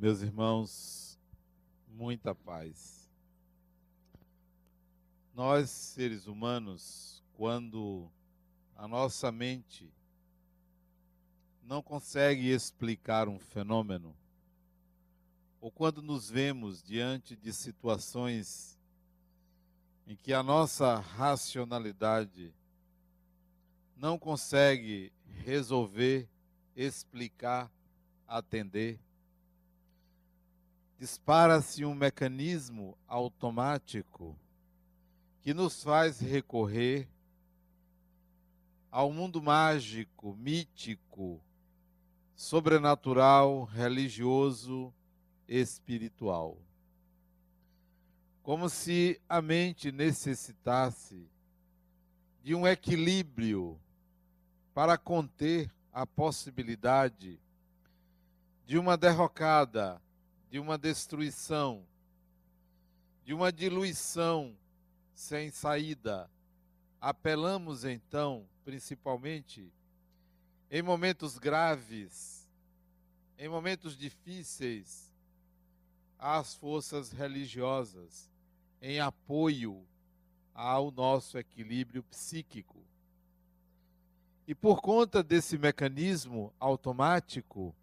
Meus 0.00 0.22
irmãos, 0.22 1.18
muita 1.88 2.32
paz. 2.32 3.10
Nós, 5.34 5.70
seres 5.70 6.28
humanos, 6.28 7.20
quando 7.34 8.08
a 8.76 8.86
nossa 8.86 9.32
mente 9.32 9.92
não 11.64 11.82
consegue 11.82 12.48
explicar 12.48 13.26
um 13.26 13.40
fenômeno, 13.40 14.14
ou 15.60 15.68
quando 15.68 16.00
nos 16.00 16.30
vemos 16.30 16.80
diante 16.80 17.34
de 17.34 17.52
situações 17.52 18.78
em 20.06 20.14
que 20.14 20.32
a 20.32 20.44
nossa 20.44 20.94
racionalidade 21.00 22.54
não 23.96 24.16
consegue 24.16 25.12
resolver, 25.44 26.28
explicar, 26.76 27.68
atender, 28.28 29.00
dispara-se 30.98 31.84
um 31.84 31.94
mecanismo 31.94 32.98
automático 33.06 34.36
que 35.40 35.54
nos 35.54 35.82
faz 35.82 36.18
recorrer 36.18 37.08
ao 38.90 39.12
mundo 39.12 39.40
mágico, 39.40 40.34
mítico, 40.34 41.40
sobrenatural, 42.34 43.62
religioso, 43.62 44.92
espiritual. 45.46 46.58
Como 48.42 48.68
se 48.68 49.20
a 49.28 49.40
mente 49.40 49.92
necessitasse 49.92 51.30
de 52.42 52.56
um 52.56 52.66
equilíbrio 52.66 53.78
para 54.74 54.98
conter 54.98 55.70
a 55.92 56.04
possibilidade 56.04 57.38
de 58.66 58.78
uma 58.78 58.96
derrocada 58.96 60.00
de 60.50 60.58
uma 60.58 60.78
destruição, 60.78 61.84
de 63.24 63.34
uma 63.34 63.52
diluição 63.52 64.56
sem 65.14 65.50
saída. 65.50 66.30
Apelamos 67.00 67.84
então, 67.84 68.48
principalmente, 68.64 69.72
em 70.70 70.82
momentos 70.82 71.38
graves, 71.38 72.48
em 73.38 73.48
momentos 73.48 73.96
difíceis, 73.96 75.12
às 76.18 76.54
forças 76.54 77.12
religiosas, 77.12 78.30
em 78.82 78.98
apoio 78.98 79.86
ao 80.54 80.90
nosso 80.90 81.38
equilíbrio 81.38 82.02
psíquico. 82.02 82.82
E 84.46 84.54
por 84.54 84.80
conta 84.80 85.22
desse 85.22 85.58
mecanismo 85.58 86.52
automático, 86.58 87.74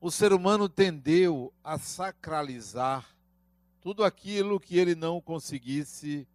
o 0.00 0.10
ser 0.10 0.32
humano 0.32 0.68
tendeu 0.68 1.52
a 1.62 1.78
sacralizar 1.78 3.06
tudo 3.80 4.02
aquilo 4.02 4.58
que 4.58 4.78
ele 4.78 4.94
não 4.94 5.20
conseguisse 5.20 6.26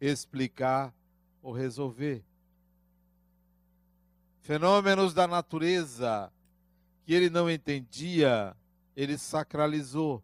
explicar 0.00 0.92
ou 1.40 1.52
resolver. 1.52 2.24
Fenômenos 4.40 5.14
da 5.14 5.26
natureza 5.26 6.32
que 7.04 7.14
ele 7.14 7.30
não 7.30 7.48
entendia, 7.48 8.56
ele 8.96 9.16
sacralizou. 9.16 10.22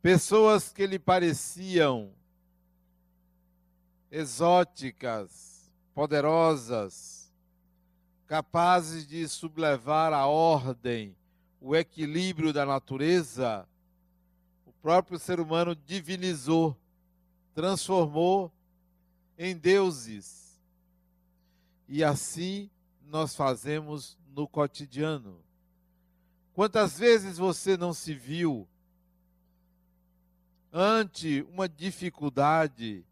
Pessoas 0.00 0.72
que 0.72 0.86
lhe 0.86 0.98
pareciam 0.98 2.12
exóticas, 4.10 5.70
poderosas, 5.94 7.11
capazes 8.32 9.06
de 9.06 9.28
sublevar 9.28 10.14
a 10.14 10.26
ordem, 10.26 11.14
o 11.60 11.76
equilíbrio 11.76 12.50
da 12.50 12.64
natureza, 12.64 13.68
o 14.64 14.72
próprio 14.80 15.18
ser 15.18 15.38
humano 15.38 15.76
divinizou, 15.76 16.74
transformou 17.54 18.50
em 19.36 19.54
deuses. 19.54 20.58
E 21.86 22.02
assim 22.02 22.70
nós 23.04 23.36
fazemos 23.36 24.16
no 24.34 24.48
cotidiano. 24.48 25.38
Quantas 26.54 26.98
vezes 26.98 27.36
você 27.36 27.76
não 27.76 27.92
se 27.92 28.14
viu 28.14 28.66
ante 30.72 31.46
uma 31.52 31.68
dificuldade 31.68 33.04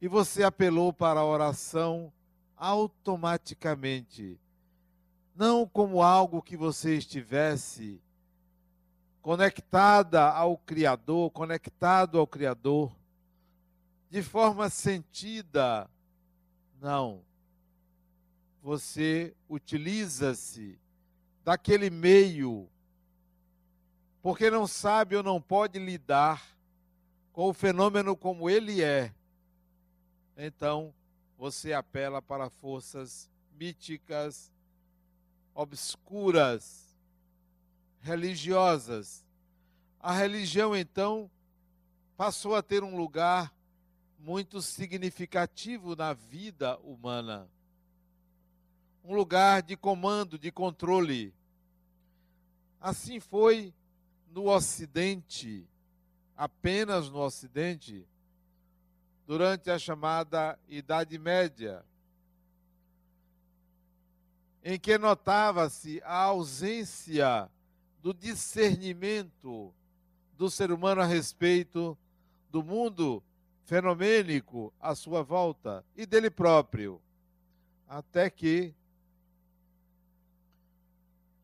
e 0.00 0.08
você 0.08 0.42
apelou 0.42 0.94
para 0.94 1.20
a 1.20 1.26
oração 1.26 2.10
automaticamente? 2.56 4.40
Não 5.34 5.66
como 5.66 6.02
algo 6.02 6.42
que 6.42 6.56
você 6.56 6.96
estivesse 6.96 8.00
conectada 9.22 10.24
ao 10.30 10.58
Criador, 10.58 11.30
conectado 11.30 12.18
ao 12.18 12.26
Criador, 12.26 12.94
de 14.10 14.22
forma 14.22 14.68
sentida. 14.68 15.88
Não. 16.80 17.22
Você 18.62 19.34
utiliza-se 19.48 20.78
daquele 21.44 21.88
meio, 21.88 22.68
porque 24.20 24.50
não 24.50 24.66
sabe 24.66 25.16
ou 25.16 25.22
não 25.22 25.40
pode 25.40 25.78
lidar 25.78 26.42
com 27.32 27.48
o 27.48 27.54
fenômeno 27.54 28.16
como 28.16 28.50
ele 28.50 28.82
é. 28.82 29.12
Então, 30.36 30.94
você 31.38 31.72
apela 31.72 32.20
para 32.20 32.50
forças 32.50 33.30
míticas, 33.58 34.51
obscuras, 35.54 36.96
religiosas. 38.00 39.24
A 40.00 40.12
religião, 40.12 40.74
então, 40.74 41.30
passou 42.16 42.54
a 42.54 42.62
ter 42.62 42.82
um 42.82 42.96
lugar 42.96 43.54
muito 44.18 44.60
significativo 44.62 45.96
na 45.96 46.12
vida 46.12 46.78
humana. 46.78 47.48
Um 49.04 49.14
lugar 49.14 49.62
de 49.62 49.76
comando, 49.76 50.38
de 50.38 50.50
controle. 50.50 51.34
Assim 52.80 53.20
foi 53.20 53.74
no 54.30 54.48
Ocidente, 54.48 55.66
apenas 56.36 57.08
no 57.08 57.18
Ocidente, 57.18 58.06
durante 59.26 59.70
a 59.70 59.78
chamada 59.78 60.58
Idade 60.68 61.18
Média 61.18 61.84
em 64.64 64.78
que 64.78 64.96
notava-se 64.96 66.00
a 66.04 66.16
ausência 66.16 67.50
do 68.00 68.14
discernimento 68.14 69.74
do 70.36 70.48
ser 70.50 70.70
humano 70.70 71.00
a 71.00 71.06
respeito 71.06 71.96
do 72.50 72.62
mundo 72.62 73.22
fenomênico 73.64 74.72
à 74.80 74.94
sua 74.94 75.22
volta 75.22 75.84
e 75.96 76.06
dele 76.06 76.30
próprio. 76.30 77.00
Até 77.88 78.30
que, 78.30 78.74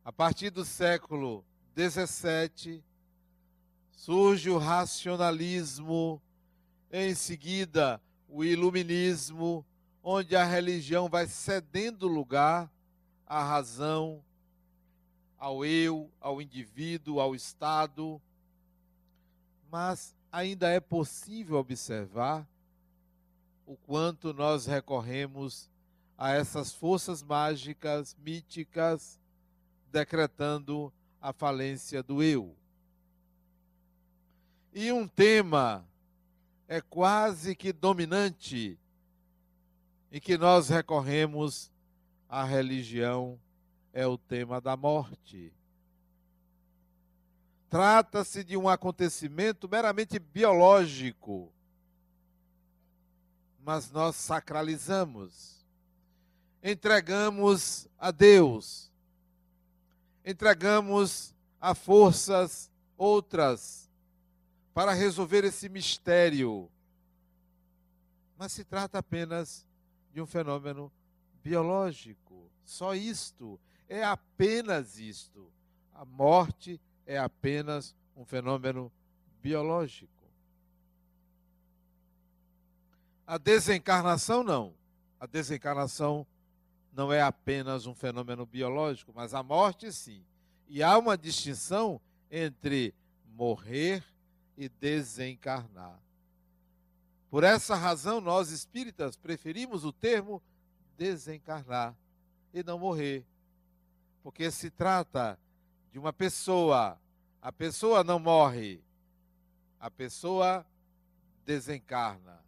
a 0.04 0.12
partir 0.12 0.50
do 0.50 0.64
século 0.64 1.44
XVII, 1.76 2.82
surge 3.92 4.48
o 4.48 4.58
racionalismo, 4.58 6.22
em 6.90 7.14
seguida 7.14 8.00
o 8.28 8.44
iluminismo, 8.44 9.64
onde 10.02 10.36
a 10.36 10.44
religião 10.44 11.08
vai 11.08 11.26
cedendo 11.26 12.06
lugar 12.06 12.70
à 13.28 13.44
razão, 13.44 14.24
ao 15.38 15.64
eu, 15.64 16.10
ao 16.18 16.40
indivíduo, 16.40 17.20
ao 17.20 17.34
Estado, 17.34 18.20
mas 19.70 20.16
ainda 20.32 20.70
é 20.70 20.80
possível 20.80 21.58
observar 21.58 22.48
o 23.66 23.76
quanto 23.76 24.32
nós 24.32 24.64
recorremos 24.64 25.68
a 26.16 26.32
essas 26.32 26.72
forças 26.72 27.22
mágicas, 27.22 28.16
míticas, 28.24 29.20
decretando 29.92 30.90
a 31.20 31.32
falência 31.32 32.02
do 32.02 32.22
eu. 32.22 32.56
E 34.72 34.90
um 34.90 35.06
tema 35.06 35.86
é 36.66 36.80
quase 36.80 37.54
que 37.54 37.72
dominante 37.72 38.78
em 40.10 40.18
que 40.18 40.38
nós 40.38 40.70
recorremos 40.70 41.70
a 42.28 42.44
religião 42.44 43.40
é 43.92 44.06
o 44.06 44.18
tema 44.18 44.60
da 44.60 44.76
morte. 44.76 45.52
Trata-se 47.70 48.44
de 48.44 48.56
um 48.56 48.68
acontecimento 48.68 49.68
meramente 49.68 50.18
biológico, 50.18 51.52
mas 53.64 53.90
nós 53.90 54.16
sacralizamos, 54.16 55.66
entregamos 56.62 57.86
a 57.98 58.10
Deus, 58.10 58.90
entregamos 60.24 61.34
a 61.60 61.74
forças 61.74 62.70
outras 62.96 63.90
para 64.72 64.92
resolver 64.92 65.44
esse 65.44 65.68
mistério. 65.68 66.70
Mas 68.36 68.52
se 68.52 68.64
trata 68.64 68.98
apenas 68.98 69.66
de 70.12 70.22
um 70.22 70.26
fenômeno 70.26 70.90
biológico. 71.42 72.50
Só 72.64 72.94
isto. 72.94 73.58
é 73.88 74.04
apenas 74.04 74.98
isto. 74.98 75.50
A 75.94 76.04
morte 76.04 76.80
é 77.06 77.18
apenas 77.18 77.94
um 78.14 78.24
fenômeno 78.24 78.92
biológico. 79.42 80.12
A 83.26 83.38
desencarnação 83.38 84.42
não. 84.42 84.74
A 85.18 85.26
desencarnação 85.26 86.26
não 86.92 87.12
é 87.12 87.20
apenas 87.20 87.86
um 87.86 87.94
fenômeno 87.94 88.44
biológico, 88.44 89.12
mas 89.14 89.34
a 89.34 89.42
morte 89.42 89.92
sim. 89.92 90.24
E 90.68 90.82
há 90.82 90.98
uma 90.98 91.16
distinção 91.16 92.00
entre 92.30 92.94
morrer 93.34 94.04
e 94.56 94.68
desencarnar. 94.68 95.98
Por 97.30 97.44
essa 97.44 97.74
razão, 97.74 98.20
nós 98.20 98.50
espíritas 98.50 99.16
preferimos 99.16 99.84
o 99.84 99.92
termo 99.92 100.42
desencarnar 100.98 101.96
e 102.52 102.62
não 102.62 102.78
morrer. 102.78 103.24
Porque 104.22 104.50
se 104.50 104.68
trata 104.68 105.38
de 105.92 105.98
uma 105.98 106.12
pessoa, 106.12 107.00
a 107.40 107.52
pessoa 107.52 108.02
não 108.02 108.18
morre, 108.18 108.82
a 109.78 109.88
pessoa 109.90 110.66
desencarna. 111.46 112.44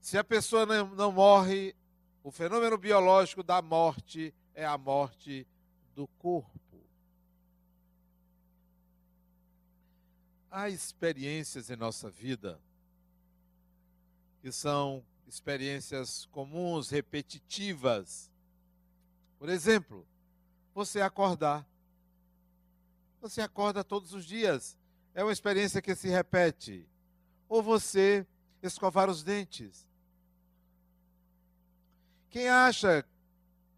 Se 0.00 0.16
a 0.16 0.22
pessoa 0.22 0.64
não, 0.66 1.10
morre, 1.10 1.74
o 2.22 2.30
fenômeno 2.30 2.78
biológico 2.78 3.42
da 3.42 3.60
morte 3.60 4.32
é 4.54 4.64
a 4.64 4.78
morte 4.78 5.44
do 5.96 6.06
corpo. 6.06 6.54
Há 10.48 10.68
experiências 10.68 11.70
em 11.70 11.76
nossa 11.76 12.08
vida 12.08 12.60
que 14.40 14.52
são 14.52 15.04
experiências 15.26 16.26
comuns, 16.26 16.90
repetitivas. 16.90 18.30
Por 19.38 19.48
exemplo, 19.48 20.06
você 20.74 21.00
acordar. 21.00 21.66
Você 23.20 23.40
acorda 23.40 23.82
todos 23.82 24.12
os 24.12 24.24
dias. 24.24 24.76
É 25.14 25.22
uma 25.22 25.32
experiência 25.32 25.82
que 25.82 25.94
se 25.94 26.08
repete. 26.08 26.86
Ou 27.48 27.62
você 27.62 28.26
escovar 28.62 29.10
os 29.10 29.22
dentes. 29.22 29.86
Quem 32.30 32.48
acha 32.48 33.04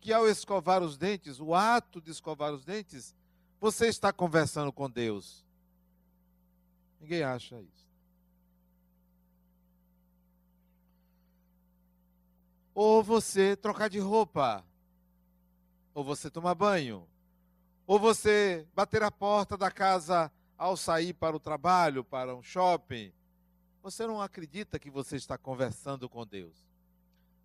que 0.01 0.13
ao 0.13 0.29
escovar 0.29 0.83
os 0.83 0.97
dentes, 0.97 1.41
o 1.41 1.55
ato 1.55 2.01
de 2.01 2.11
escovar 2.11 2.53
os 2.53 2.65
dentes, 2.65 3.15
você 3.61 3.89
está 3.89 4.13
conversando 4.13 4.73
com 4.73 4.89
Deus? 4.89 5.45
Ninguém 7.01 7.23
acha 7.23 7.61
isso. 7.61 7.88
Ou 12.81 13.03
você 13.03 13.57
trocar 13.57 13.91
de 13.91 13.99
roupa, 13.99 14.65
ou 15.93 16.05
você 16.05 16.31
tomar 16.31 16.55
banho, 16.55 17.09
ou 17.85 17.99
você 17.99 18.65
bater 18.73 19.03
a 19.03 19.11
porta 19.11 19.57
da 19.57 19.69
casa 19.69 20.31
ao 20.57 20.77
sair 20.77 21.13
para 21.13 21.35
o 21.35 21.41
trabalho, 21.41 22.05
para 22.05 22.37
um 22.37 22.41
shopping. 22.41 23.13
Você 23.83 24.07
não 24.07 24.23
acredita 24.23 24.79
que 24.79 24.93
você 24.93 25.17
está 25.17 25.37
conversando 25.37 26.09
com 26.09 26.25
Deus. 26.25 26.55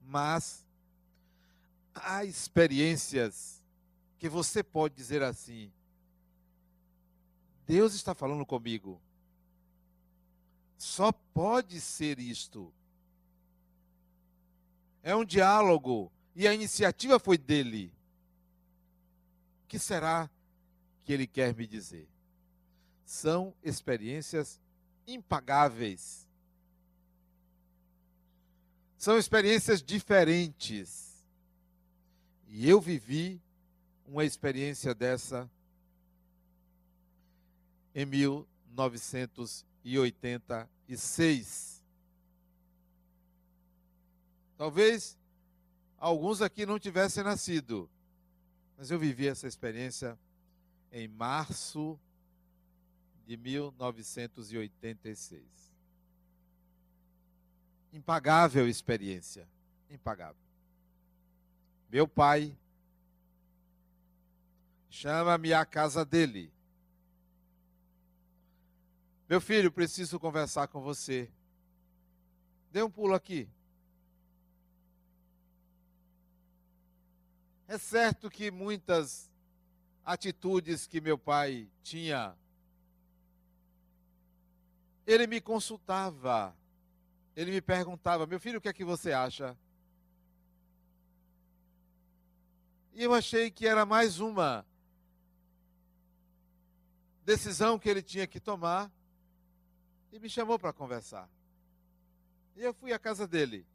Mas 0.03 0.63
há 1.95 2.23
experiências 2.23 3.59
que 4.19 4.29
você 4.29 4.61
pode 4.61 4.93
dizer 4.93 5.23
assim: 5.23 5.73
Deus 7.65 7.95
está 7.95 8.13
falando 8.13 8.45
comigo. 8.45 9.01
Só 10.77 11.11
pode 11.11 11.81
ser 11.81 12.19
isto. 12.19 12.71
É 15.03 15.15
um 15.15 15.25
diálogo 15.25 16.11
e 16.35 16.47
a 16.47 16.53
iniciativa 16.53 17.19
foi 17.19 17.37
dele. 17.37 17.93
O 19.63 19.67
que 19.67 19.77
será 19.77 20.27
que 21.03 21.13
ele 21.13 21.27
quer 21.27 21.53
me 21.53 21.67
dizer? 21.67 22.07
São 23.05 23.53
experiências 23.61 24.59
impagáveis. 25.05 26.25
São 28.97 29.17
experiências 29.17 29.83
diferentes. 29.83 31.21
E 32.47 32.69
eu 32.69 32.79
vivi 32.79 33.41
uma 34.07 34.23
experiência 34.23 34.95
dessa 34.95 35.51
em 37.93 38.05
1980 38.05 40.69
e 40.87 40.97
seis. 40.97 41.72
Talvez 44.57 45.17
alguns 45.97 46.41
aqui 46.41 46.65
não 46.65 46.79
tivessem 46.79 47.23
nascido, 47.23 47.89
mas 48.77 48.91
eu 48.91 48.99
vivi 48.99 49.27
essa 49.27 49.47
experiência 49.47 50.19
em 50.91 51.07
março 51.07 51.97
de 53.25 53.37
1986. 53.37 55.41
Impagável 57.91 58.67
experiência, 58.67 59.47
impagável. 59.89 60.43
Meu 61.89 62.07
pai 62.07 62.55
chama-me 64.89 65.53
à 65.53 65.65
casa 65.65 66.03
dele 66.03 66.51
meu 69.33 69.41
filho, 69.41 69.71
preciso 69.71 70.19
conversar 70.19 70.67
com 70.67 70.79
você. 70.79 71.27
Dê 72.71 72.83
um 72.83 72.89
pulo 72.89 73.15
aqui. 73.15 73.49
É 77.73 77.77
certo 77.79 78.29
que 78.29 78.51
muitas 78.51 79.31
atitudes 80.05 80.85
que 80.85 81.01
meu 81.01 81.17
pai 81.17 81.67
tinha, 81.81 82.37
ele 85.07 85.25
me 85.25 85.41
consultava, 85.41 86.55
ele 87.35 87.49
me 87.49 87.61
perguntava: 87.61 88.27
meu 88.27 88.39
filho, 88.39 88.59
o 88.59 88.61
que 88.61 88.69
é 88.69 88.73
que 88.73 88.85
você 88.85 89.11
acha? 89.11 89.57
E 92.93 93.01
eu 93.01 93.11
achei 93.11 93.49
que 93.49 93.65
era 93.65 93.87
mais 93.87 94.19
uma 94.19 94.63
decisão 97.25 97.79
que 97.79 97.89
ele 97.89 98.03
tinha 98.03 98.27
que 98.27 98.39
tomar 98.39 98.91
e 100.11 100.19
me 100.19 100.29
chamou 100.29 100.59
para 100.59 100.71
conversar. 100.71 101.27
E 102.55 102.61
eu 102.61 102.71
fui 102.71 102.93
à 102.93 102.99
casa 102.99 103.25
dele. 103.27 103.65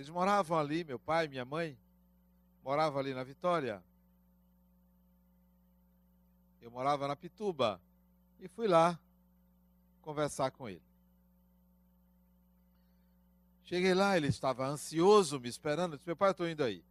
Eles 0.00 0.08
moravam 0.08 0.58
ali, 0.58 0.82
meu 0.82 0.98
pai, 0.98 1.28
minha 1.28 1.44
mãe, 1.44 1.78
moravam 2.64 2.98
ali 2.98 3.12
na 3.12 3.22
Vitória. 3.22 3.84
Eu 6.58 6.70
morava 6.70 7.06
na 7.06 7.14
Pituba 7.14 7.78
e 8.38 8.48
fui 8.48 8.66
lá 8.66 8.98
conversar 10.00 10.52
com 10.52 10.66
ele. 10.66 10.80
Cheguei 13.62 13.92
lá, 13.92 14.16
ele 14.16 14.28
estava 14.28 14.66
ansioso, 14.66 15.38
me 15.38 15.50
esperando. 15.50 15.92
Eu 15.92 15.96
disse, 15.98 16.08
meu 16.08 16.16
pai, 16.16 16.30
estou 16.30 16.48
indo 16.48 16.64
aí. 16.64 16.82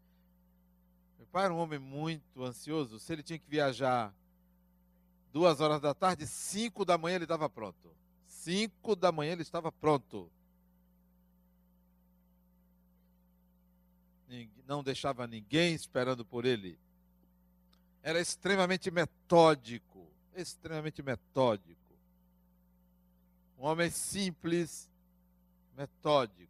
Meu 1.18 1.25
pai 1.25 1.46
era 1.46 1.54
um 1.56 1.58
homem 1.58 1.80
muito 1.80 2.44
ansioso. 2.44 3.00
Se 3.00 3.12
ele 3.12 3.24
tinha 3.24 3.39
que 3.39 3.50
viajar 3.50 4.13
duas 5.34 5.60
horas 5.60 5.82
da 5.82 5.96
tarde, 5.96 6.28
cinco 6.28 6.86
da 6.86 6.96
manhã 6.96 7.16
ele 7.16 7.25
estava 7.25 7.50
pronto. 7.50 7.92
Cinco 8.28 8.96
da 8.96 9.12
manhã 9.12 9.32
ele 9.32 9.42
estava 9.42 9.72
pronto. 9.72 10.32
Não 14.67 14.83
deixava 14.83 15.25
ninguém 15.25 15.74
esperando 15.74 16.24
por 16.24 16.45
ele. 16.45 16.77
Era 18.03 18.19
extremamente 18.19 18.91
metódico, 18.91 20.07
extremamente 20.36 21.01
metódico. 21.01 21.79
Um 23.57 23.65
homem 23.65 23.89
simples, 23.89 24.89
metódico. 25.75 26.50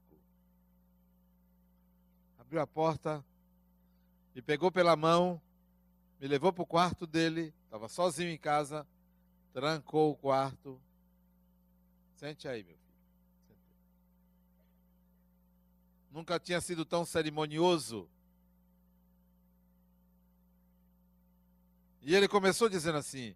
Abriu 2.37 2.61
a 2.61 2.67
porta, 2.67 3.23
me 4.35 4.41
pegou 4.41 4.71
pela 4.71 4.95
mão, 4.95 5.41
me 6.19 6.27
levou 6.27 6.51
para 6.51 6.63
o 6.63 6.67
quarto 6.67 7.07
dele, 7.07 7.53
estava 7.65 7.87
sozinho 7.87 8.29
em 8.29 8.37
casa, 8.37 8.85
trancou 9.53 10.11
o 10.11 10.15
quarto. 10.15 10.79
Sente 12.15 12.47
aí, 12.47 12.63
meu 12.63 12.75
filho. 12.75 12.88
Nunca 16.19 16.37
tinha 16.37 16.59
sido 16.59 16.83
tão 16.83 17.05
cerimonioso. 17.05 18.05
E 22.01 22.13
ele 22.13 22.27
começou 22.27 22.67
dizendo 22.67 22.97
assim: 22.97 23.33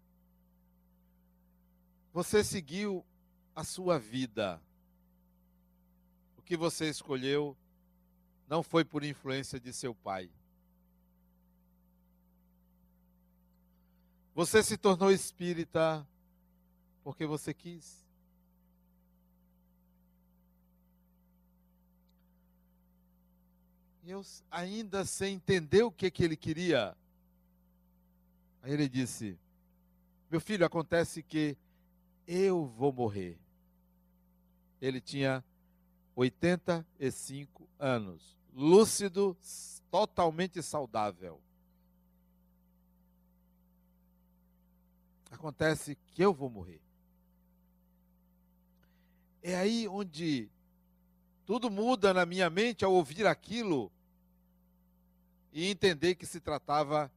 Você 2.12 2.44
seguiu 2.44 3.02
a 3.56 3.64
sua 3.64 3.98
vida. 3.98 4.60
O 6.36 6.42
que 6.42 6.58
você 6.58 6.90
escolheu 6.90 7.56
não 8.46 8.62
foi 8.62 8.84
por 8.84 9.02
influência 9.02 9.58
de 9.58 9.72
seu 9.72 9.94
pai. 9.94 10.30
Você 14.34 14.62
se 14.62 14.76
tornou 14.76 15.10
espírita 15.10 16.06
porque 17.02 17.24
você 17.24 17.54
quis. 17.54 18.03
Eu 24.06 24.22
ainda 24.50 25.06
sem 25.06 25.36
entender 25.36 25.82
o 25.82 25.90
que, 25.90 26.10
que 26.10 26.22
ele 26.22 26.36
queria. 26.36 26.94
Aí 28.62 28.70
ele 28.72 28.86
disse: 28.86 29.38
Meu 30.30 30.40
filho, 30.40 30.66
acontece 30.66 31.22
que 31.22 31.56
eu 32.26 32.66
vou 32.66 32.92
morrer. 32.92 33.38
Ele 34.78 35.00
tinha 35.00 35.42
85 36.14 37.66
anos, 37.78 38.36
lúcido, 38.52 39.34
totalmente 39.90 40.62
saudável. 40.62 41.40
Acontece 45.30 45.96
que 46.08 46.22
eu 46.22 46.34
vou 46.34 46.50
morrer. 46.50 46.80
É 49.42 49.56
aí 49.56 49.88
onde 49.88 50.50
tudo 51.46 51.70
muda 51.70 52.12
na 52.12 52.24
minha 52.24 52.48
mente 52.48 52.84
ao 52.84 52.92
ouvir 52.92 53.26
aquilo 53.26 53.90
e 55.54 55.70
entender 55.70 56.16
que 56.16 56.26
se 56.26 56.40
tratava 56.40 57.10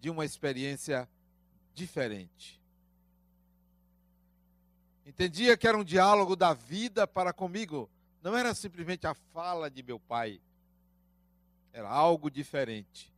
de 0.00 0.08
uma 0.08 0.24
experiência 0.24 1.06
diferente. 1.74 2.58
Entendia 5.04 5.58
que 5.58 5.68
era 5.68 5.76
um 5.76 5.84
diálogo 5.84 6.34
da 6.34 6.54
vida 6.54 7.06
para 7.06 7.34
comigo, 7.34 7.90
não 8.22 8.34
era 8.34 8.54
simplesmente 8.54 9.06
a 9.06 9.12
fala 9.12 9.70
de 9.70 9.82
meu 9.82 10.00
pai, 10.00 10.40
era 11.70 11.90
algo 11.90 12.30
diferente. 12.30 13.12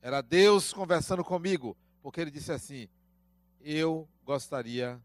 Era 0.00 0.22
Deus 0.22 0.72
conversando 0.72 1.22
comigo, 1.22 1.76
porque 2.02 2.22
ele 2.22 2.30
disse 2.30 2.52
assim: 2.52 2.88
Eu 3.60 4.08
gostaria 4.24 5.00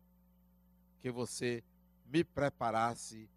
que 1.02 1.12
você 1.12 1.62
me 2.06 2.24
preparasse 2.24 3.30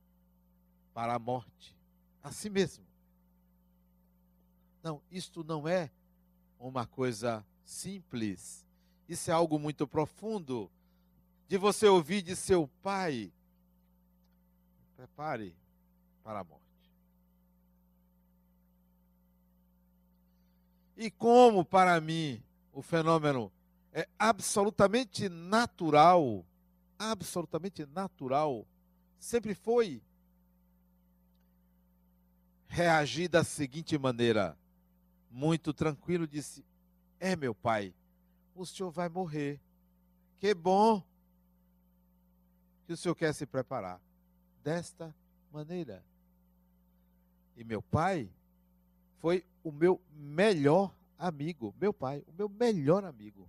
para 0.95 1.15
a 1.15 1.19
morte. 1.19 1.77
Assim 2.23 2.49
mesmo. 2.49 2.90
Não, 4.83 5.03
isto 5.11 5.45
não 5.45 5.69
é 5.69 5.91
uma 6.59 6.87
coisa 6.87 7.45
simples. 7.65 8.65
Isso 9.09 9.31
é 9.31 9.35
algo 9.35 9.59
muito 9.59 9.87
profundo. 9.87 10.71
De 11.49 11.59
você 11.59 11.87
ouvir 11.87 12.23
de 12.23 12.37
seu 12.37 12.69
pai: 12.83 13.33
prepare 14.97 15.55
para 16.23 16.41
a 16.41 16.45
morte. 16.45 16.61
E 20.97 21.11
como 21.11 21.65
para 21.65 22.01
mim 22.01 22.43
o 22.73 22.83
fenômeno 22.83 23.51
é 23.93 24.07
absolutamente 24.19 25.29
natural, 25.29 26.45
absolutamente 26.99 27.87
natural, 27.87 28.67
sempre 29.19 29.55
foi 29.55 30.03
reagir 32.69 33.29
da 33.29 33.43
seguinte 33.43 33.99
maneira: 33.99 34.57
muito 35.31 35.73
tranquilo, 35.73 36.27
disse: 36.27 36.65
É, 37.19 37.37
meu 37.37 37.55
pai, 37.55 37.95
o 38.55 38.67
senhor 38.67 38.91
vai 38.91 39.09
morrer. 39.09 39.61
Que 40.39 40.55
bom 40.55 41.03
que 42.87 42.93
o 42.95 42.97
senhor 42.97 43.15
quer 43.15 43.33
se 43.35 43.47
preparar 43.47 44.01
desta 44.63 45.15
maneira. 45.53 46.05
E 47.57 47.63
meu 47.63 47.83
pai 47.83 48.29
foi 49.19 49.45
o 49.63 49.71
meu 49.71 50.01
melhor 50.13 50.95
amigo, 51.19 51.75
meu 51.79 51.93
pai, 51.93 52.25
o 52.27 52.33
meu 52.33 52.49
melhor 52.49 53.05
amigo. 53.05 53.49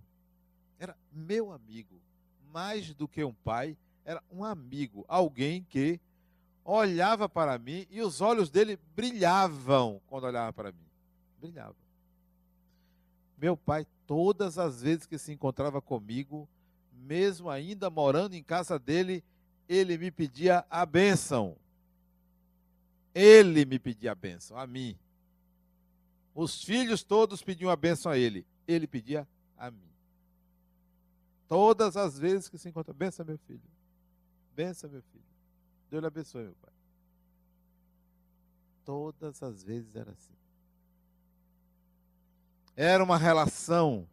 Era 0.78 0.96
meu 1.10 1.50
amigo, 1.50 2.00
mais 2.52 2.92
do 2.94 3.08
que 3.08 3.24
um 3.24 3.32
pai, 3.32 3.76
era 4.04 4.22
um 4.30 4.44
amigo, 4.44 5.04
alguém 5.08 5.64
que 5.64 5.98
olhava 6.64 7.28
para 7.28 7.58
mim 7.58 7.86
e 7.90 8.02
os 8.02 8.20
olhos 8.20 8.50
dele 8.50 8.78
brilhavam 8.94 10.00
quando 10.06 10.24
olhava 10.24 10.52
para 10.52 10.72
mim. 10.72 10.91
Brilhavam. 11.42 11.74
Meu 13.36 13.56
pai, 13.56 13.84
todas 14.06 14.58
as 14.58 14.82
vezes 14.82 15.06
que 15.06 15.18
se 15.18 15.32
encontrava 15.32 15.82
comigo, 15.82 16.48
mesmo 16.92 17.50
ainda 17.50 17.90
morando 17.90 18.34
em 18.34 18.42
casa 18.44 18.78
dele, 18.78 19.24
ele 19.68 19.98
me 19.98 20.12
pedia 20.12 20.64
a 20.70 20.86
bênção. 20.86 21.56
Ele 23.12 23.64
me 23.64 23.76
pedia 23.80 24.12
a 24.12 24.14
bênção, 24.14 24.56
a 24.56 24.64
mim. 24.68 24.96
Os 26.32 26.62
filhos 26.62 27.02
todos 27.02 27.42
pediam 27.42 27.70
a 27.70 27.76
bênção 27.76 28.12
a 28.12 28.16
ele. 28.16 28.46
Ele 28.66 28.86
pedia 28.86 29.26
a 29.58 29.68
mim. 29.68 29.90
Todas 31.48 31.96
as 31.96 32.16
vezes 32.16 32.48
que 32.48 32.56
se 32.56 32.68
encontra, 32.68 32.94
benção 32.94 33.26
meu 33.26 33.36
filho. 33.38 33.60
Benção 34.54 34.88
meu 34.88 35.02
filho. 35.02 35.24
Deus 35.90 36.00
lhe 36.00 36.06
abençoe, 36.06 36.44
meu 36.44 36.54
pai. 36.62 36.72
Todas 38.84 39.42
as 39.42 39.64
vezes 39.64 39.96
era 39.96 40.12
assim. 40.12 40.41
Era 42.76 43.02
uma 43.02 43.18
relação 43.18 44.08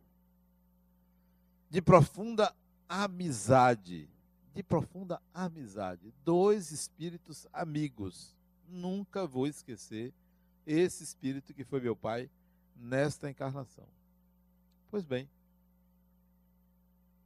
de 1.70 1.82
profunda 1.82 2.54
amizade. 2.88 4.10
De 4.54 4.64
profunda 4.64 5.22
amizade. 5.34 6.14
Dois 6.24 6.72
espíritos 6.72 7.48
amigos. 7.54 8.36
Nunca 8.68 9.26
vou 9.26 9.48
esquecer 9.48 10.14
esse 10.66 11.04
espírito 11.04 11.54
que 11.54 11.64
foi 11.64 11.80
meu 11.80 11.96
pai 11.96 12.30
nesta 12.76 13.30
encarnação. 13.30 13.88
Pois 14.90 15.06
bem, 15.06 15.30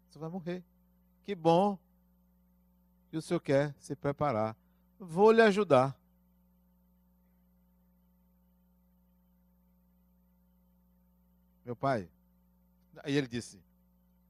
você 0.09 0.19
vai 0.19 0.29
morrer. 0.29 0.63
Que 1.23 1.33
bom 1.33 1.77
que 3.09 3.17
o 3.17 3.21
senhor 3.21 3.39
quer 3.39 3.73
se 3.79 3.95
preparar. 3.95 4.55
Vou 4.99 5.31
lhe 5.31 5.41
ajudar. 5.41 5.97
Meu 11.65 11.75
pai, 11.75 12.10
aí 13.03 13.15
ele 13.15 13.27
disse: 13.27 13.60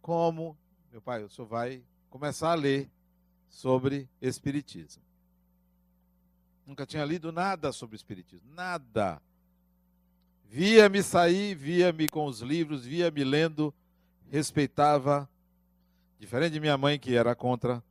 Como, 0.02 0.58
meu 0.92 1.02
pai, 1.02 1.24
o 1.24 1.30
senhor 1.30 1.48
vai 1.48 1.84
começar 2.10 2.52
a 2.52 2.56
ler 2.56 2.90
sobre 3.50 4.10
Espiritismo. 4.22 5.04
Nunca 6.66 6.86
tinha 6.86 7.04
lido 7.04 7.32
nada 7.32 7.72
sobre 7.72 7.96
Espiritismo, 7.96 8.50
nada. 8.54 9.22
Via-me 10.46 11.02
sair, 11.02 11.56
via-me 11.56 12.08
com 12.08 12.25
os 12.25 12.42
livros, 12.42 12.86
via-me 12.86 13.24
lendo, 13.24 13.74
respeitava, 14.30 15.28
diferente 16.20 16.54
de 16.54 16.60
minha 16.60 16.78
mãe 16.78 17.00
que 17.00 17.16
era 17.16 17.36
contra 17.36 17.84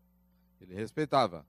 ele 0.63 0.75
respeitava. 0.75 1.45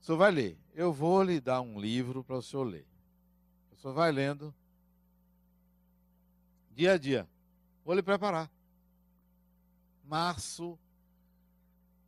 O 0.00 0.04
senhor 0.04 0.18
vai 0.18 0.30
ler. 0.30 0.58
Eu 0.74 0.92
vou 0.92 1.22
lhe 1.22 1.40
dar 1.40 1.60
um 1.60 1.78
livro 1.78 2.24
para 2.24 2.36
o 2.36 2.42
senhor 2.42 2.64
ler. 2.64 2.86
O 3.72 3.76
senhor 3.76 3.92
vai 3.92 4.10
lendo 4.10 4.54
dia 6.80 6.92
a 6.94 6.96
dia. 6.96 7.28
Vou 7.84 7.94
lhe 7.94 8.02
preparar. 8.02 8.50
Março 10.02 10.78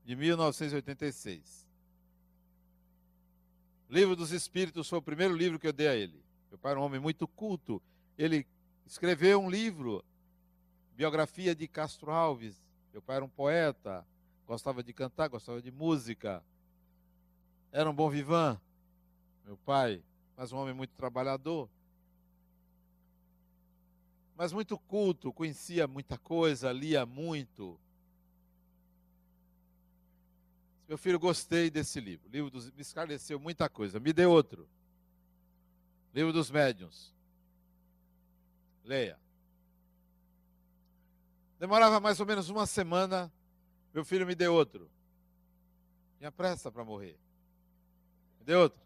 de 0.03 0.17
1986. 0.17 1.69
Livro 3.91 4.17
dos 4.17 4.33
Espíritos 4.33 4.89
foi 4.89 4.99
o 4.99 5.03
primeiro 5.03 5.37
livro 5.37 5.59
que 5.59 5.67
eu 5.67 5.75
dei 5.75 5.89
a 5.89 5.95
ele. 5.95 6.25
Meu 6.49 6.59
pai 6.59 6.73
era 6.73 6.81
um 6.81 6.85
homem 6.85 6.99
muito 6.99 7.29
culto. 7.29 7.83
Ele 8.17 8.47
escreveu 8.87 9.43
um 9.43 9.51
livro, 9.51 10.03
biografia 10.97 11.55
de 11.55 11.69
Castro 11.69 12.11
Alves, 12.11 12.65
meu 12.95 13.03
pai 13.03 13.17
era 13.17 13.25
um 13.27 13.29
poeta, 13.29 14.07
gostava 14.47 14.83
de 14.83 14.95
cantar, 14.95 15.29
gostava 15.29 15.61
de 15.61 15.71
música. 15.71 16.43
Era 17.71 17.91
um 17.91 17.95
bom 17.95 18.09
vivan, 18.09 18.59
meu 19.45 19.59
pai, 19.59 20.03
mas 20.35 20.51
um 20.51 20.57
homem 20.57 20.73
muito 20.73 20.95
trabalhador. 20.95 21.69
Mas 24.43 24.53
muito 24.53 24.77
culto, 24.77 25.33
conhecia 25.33 25.87
muita 25.87 26.19
coisa, 26.19 26.73
lia 26.73 27.07
muito. 27.07 27.79
Meu 30.89 30.99
filho, 30.99 31.17
gostei 31.17 31.71
desse 31.71 32.01
livro. 32.01 32.29
livro 32.29 32.51
dos, 32.51 32.69
me 32.73 32.83
esclareceu 32.83 33.39
muita 33.39 33.69
coisa. 33.69 34.01
Me 34.01 34.13
dê 34.13 34.27
outro. 34.27 34.69
Livro 36.13 36.33
dos 36.33 36.51
Médiuns. 36.51 37.15
Leia. 38.85 39.17
Demorava 41.61 42.01
mais 42.01 42.19
ou 42.19 42.27
menos 42.27 42.49
uma 42.49 42.67
semana, 42.67 43.33
meu 43.95 44.05
filho 44.05 44.27
me 44.27 44.35
deu 44.35 44.53
outro. 44.53 44.91
Tinha 46.19 46.33
pressa 46.33 46.69
para 46.69 46.85
morrer. 46.85 47.17
Me 48.41 48.45
deu 48.45 48.59
outro. 48.59 48.83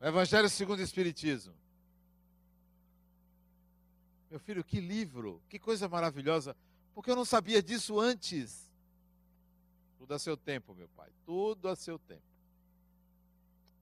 O 0.00 0.06
Evangelho 0.06 0.48
segundo 0.48 0.78
o 0.78 0.82
Espiritismo. 0.82 1.54
Meu 4.30 4.38
filho, 4.38 4.64
que 4.64 4.80
livro, 4.80 5.42
que 5.48 5.58
coisa 5.58 5.88
maravilhosa. 5.88 6.56
Porque 6.94 7.10
eu 7.10 7.16
não 7.16 7.24
sabia 7.24 7.62
disso 7.62 7.98
antes. 7.98 8.70
Tudo 9.98 10.14
a 10.14 10.18
seu 10.18 10.36
tempo, 10.36 10.74
meu 10.74 10.88
pai. 10.88 11.10
Tudo 11.26 11.68
a 11.68 11.76
seu 11.76 11.98
tempo. 11.98 12.22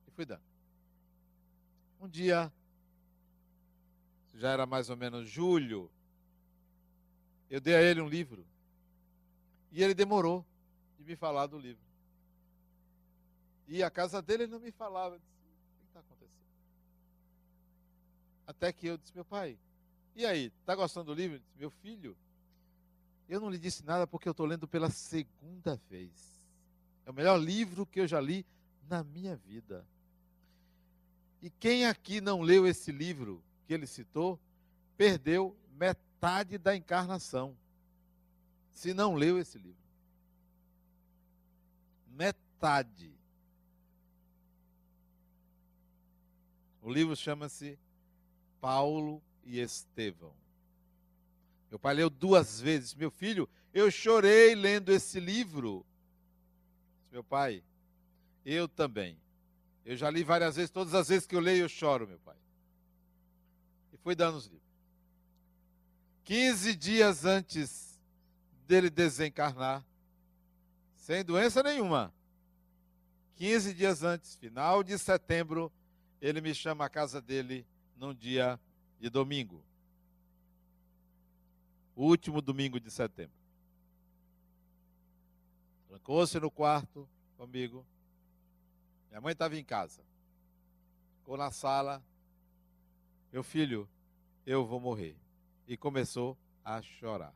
E 0.07 0.11
fui 0.11 0.25
dando. 0.25 0.41
Um 2.01 2.07
dia, 2.07 2.51
já 4.33 4.49
era 4.49 4.65
mais 4.65 4.89
ou 4.89 4.97
menos 4.97 5.29
julho, 5.29 5.91
eu 7.49 7.59
dei 7.59 7.75
a 7.75 7.81
ele 7.81 8.01
um 8.01 8.07
livro. 8.07 8.45
E 9.71 9.83
ele 9.83 9.93
demorou 9.93 10.45
de 10.97 11.03
me 11.03 11.15
falar 11.15 11.47
do 11.47 11.57
livro. 11.57 11.83
Ia 13.67 13.87
à 13.87 13.91
casa 13.91 14.21
dele, 14.21 14.43
ele 14.43 14.51
não 14.51 14.59
me 14.59 14.71
falava. 14.71 15.15
Eu 15.15 15.19
disse, 15.19 15.31
o 15.31 15.79
que 15.79 15.85
está 15.87 15.99
acontecendo? 15.99 16.31
Até 18.49 18.73
que 18.73 18.87
eu 18.87 18.97
disse, 18.97 19.13
meu 19.13 19.23
pai, 19.23 19.59
e 20.15 20.25
aí, 20.25 20.51
está 20.59 20.73
gostando 20.73 21.13
do 21.13 21.21
livro? 21.21 21.37
Disse, 21.37 21.55
meu 21.55 21.69
filho, 21.69 22.17
eu 23.29 23.39
não 23.39 23.47
lhe 23.47 23.59
disse 23.59 23.85
nada 23.85 24.07
porque 24.07 24.27
eu 24.27 24.31
estou 24.31 24.47
lendo 24.47 24.67
pela 24.67 24.89
segunda 24.89 25.79
vez. 25.87 26.41
É 27.05 27.11
o 27.11 27.13
melhor 27.13 27.37
livro 27.37 27.85
que 27.85 27.99
eu 27.99 28.07
já 28.07 28.19
li 28.19 28.43
na 28.89 29.03
minha 29.03 29.35
vida. 29.35 29.85
E 31.43 31.51
quem 31.51 31.85
aqui 31.85 32.19
não 32.19 32.41
leu 32.41 32.65
esse 32.65 32.91
livro 32.91 33.39
que 33.67 33.73
ele 33.75 33.85
citou, 33.85 34.39
perdeu 34.97 35.55
metade 35.77 36.57
da 36.57 36.75
encarnação. 36.75 37.55
Se 38.71 38.95
não 38.95 39.13
leu 39.13 39.37
esse 39.37 39.59
livro. 39.59 39.77
Metade. 42.07 43.13
O 46.81 46.91
livro 46.91 47.15
chama-se 47.15 47.77
Paulo 48.59 49.21
e 49.43 49.59
Estevão. 49.59 50.33
Meu 51.69 51.79
pai 51.79 51.93
leu 51.93 52.09
duas 52.09 52.59
vezes. 52.59 52.93
Meu 52.93 53.11
filho, 53.11 53.47
eu 53.73 53.91
chorei 53.91 54.55
lendo 54.55 54.91
esse 54.91 55.19
livro. 55.19 55.85
Meu 57.11 57.23
pai, 57.23 57.63
eu 58.45 58.67
também. 58.67 59.17
Eu 59.85 59.95
já 59.95 60.09
li 60.09 60.23
várias 60.23 60.55
vezes, 60.55 60.69
todas 60.69 60.93
as 60.93 61.07
vezes 61.09 61.25
que 61.25 61.35
eu 61.35 61.39
leio 61.39 61.63
eu 61.63 61.69
choro, 61.69 62.07
meu 62.07 62.19
pai. 62.19 62.35
E 63.93 63.97
fui 63.97 64.15
dando 64.15 64.37
os 64.37 64.45
livros. 64.45 64.69
15 66.25 66.75
dias 66.75 67.25
antes 67.25 67.99
dele 68.67 68.89
desencarnar, 68.89 69.83
sem 70.95 71.23
doença 71.25 71.63
nenhuma. 71.63 72.13
15 73.35 73.73
dias 73.73 74.03
antes, 74.03 74.35
final 74.35 74.83
de 74.83 74.97
setembro, 74.99 75.71
ele 76.21 76.39
me 76.39 76.53
chama 76.53 76.85
à 76.85 76.89
casa 76.89 77.19
dele 77.19 77.65
num 77.99 78.13
dia 78.13 78.59
de 78.97 79.09
domingo. 79.09 79.61
O 81.93 82.05
último 82.05 82.41
domingo 82.41 82.79
de 82.79 82.89
setembro. 82.89 83.37
Trancou-se 85.89 86.39
no 86.39 86.49
quarto 86.49 87.07
comigo. 87.35 87.85
Minha 89.09 89.19
mãe 89.19 89.33
estava 89.33 89.57
em 89.57 89.65
casa. 89.65 90.01
Ficou 91.17 91.35
na 91.35 91.51
sala. 91.51 92.01
Meu 93.33 93.43
filho, 93.43 93.87
eu 94.45 94.65
vou 94.65 94.79
morrer. 94.79 95.17
E 95.67 95.75
começou 95.75 96.37
a 96.63 96.81
chorar. 96.81 97.35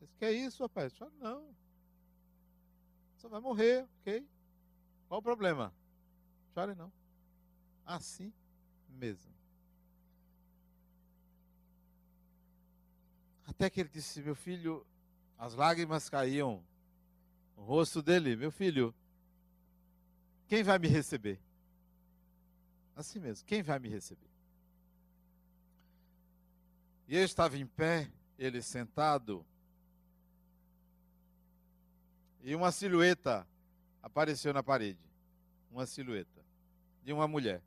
Disse, 0.00 0.16
que 0.16 0.24
é 0.24 0.32
isso, 0.32 0.62
rapaz? 0.62 0.92
Chora 0.98 1.12
não. 1.20 1.54
Você 3.16 3.28
vai 3.28 3.40
morrer, 3.40 3.86
ok? 4.00 4.26
Qual 5.08 5.20
o 5.20 5.22
problema? 5.22 5.72
Chore 6.54 6.74
não. 6.74 6.90
Assim 7.84 8.32
mesmo. 8.92 9.32
Até 13.46 13.68
que 13.68 13.80
ele 13.80 13.88
disse: 13.88 14.22
Meu 14.22 14.34
filho, 14.34 14.86
as 15.38 15.54
lágrimas 15.54 16.08
caíam 16.08 16.64
no 17.56 17.64
rosto 17.64 18.02
dele. 18.02 18.36
Meu 18.36 18.50
filho, 18.50 18.94
quem 20.46 20.62
vai 20.62 20.78
me 20.78 20.88
receber? 20.88 21.40
Assim 22.94 23.18
mesmo, 23.18 23.46
quem 23.46 23.62
vai 23.62 23.78
me 23.78 23.88
receber? 23.88 24.30
E 27.08 27.16
eu 27.16 27.24
estava 27.24 27.56
em 27.58 27.66
pé, 27.66 28.10
ele 28.38 28.62
sentado, 28.62 29.44
e 32.42 32.54
uma 32.54 32.72
silhueta 32.72 33.46
apareceu 34.02 34.52
na 34.52 34.62
parede. 34.62 34.98
Uma 35.70 35.86
silhueta 35.86 36.44
de 37.04 37.12
uma 37.12 37.28
mulher. 37.28 37.62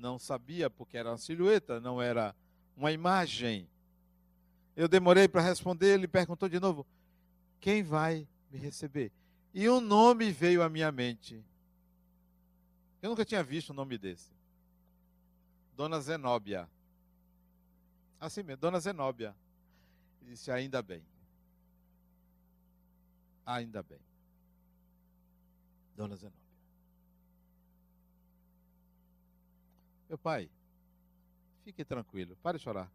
Não 0.00 0.18
sabia 0.18 0.70
porque 0.70 0.96
era 0.96 1.10
uma 1.10 1.18
silhueta, 1.18 1.78
não 1.78 2.00
era 2.00 2.34
uma 2.74 2.90
imagem. 2.90 3.68
Eu 4.74 4.88
demorei 4.88 5.28
para 5.28 5.42
responder, 5.42 5.92
ele 5.92 6.08
perguntou 6.08 6.48
de 6.48 6.58
novo: 6.58 6.86
Quem 7.60 7.82
vai 7.82 8.26
me 8.50 8.58
receber? 8.58 9.12
E 9.52 9.68
um 9.68 9.78
nome 9.78 10.32
veio 10.32 10.62
à 10.62 10.70
minha 10.70 10.90
mente. 10.90 11.44
Eu 13.02 13.10
nunca 13.10 13.26
tinha 13.26 13.42
visto 13.42 13.72
um 13.72 13.76
nome 13.76 13.98
desse. 13.98 14.32
Dona 15.76 16.00
Zenóbia. 16.00 16.66
Assim 18.18 18.42
mesmo, 18.42 18.60
Dona 18.62 18.80
Zenóbia. 18.80 19.36
disse: 20.22 20.50
Ainda 20.50 20.80
bem. 20.80 21.04
Ainda 23.44 23.82
bem. 23.82 24.00
Dona 25.94 26.16
Zenóbia. 26.16 26.39
Meu 30.10 30.18
pai, 30.18 30.50
fique 31.62 31.84
tranquilo, 31.84 32.36
pare 32.42 32.58
de 32.58 32.64
chorar. 32.64 32.90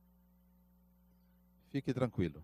Fique 1.72 1.94
tranquilo. 1.94 2.44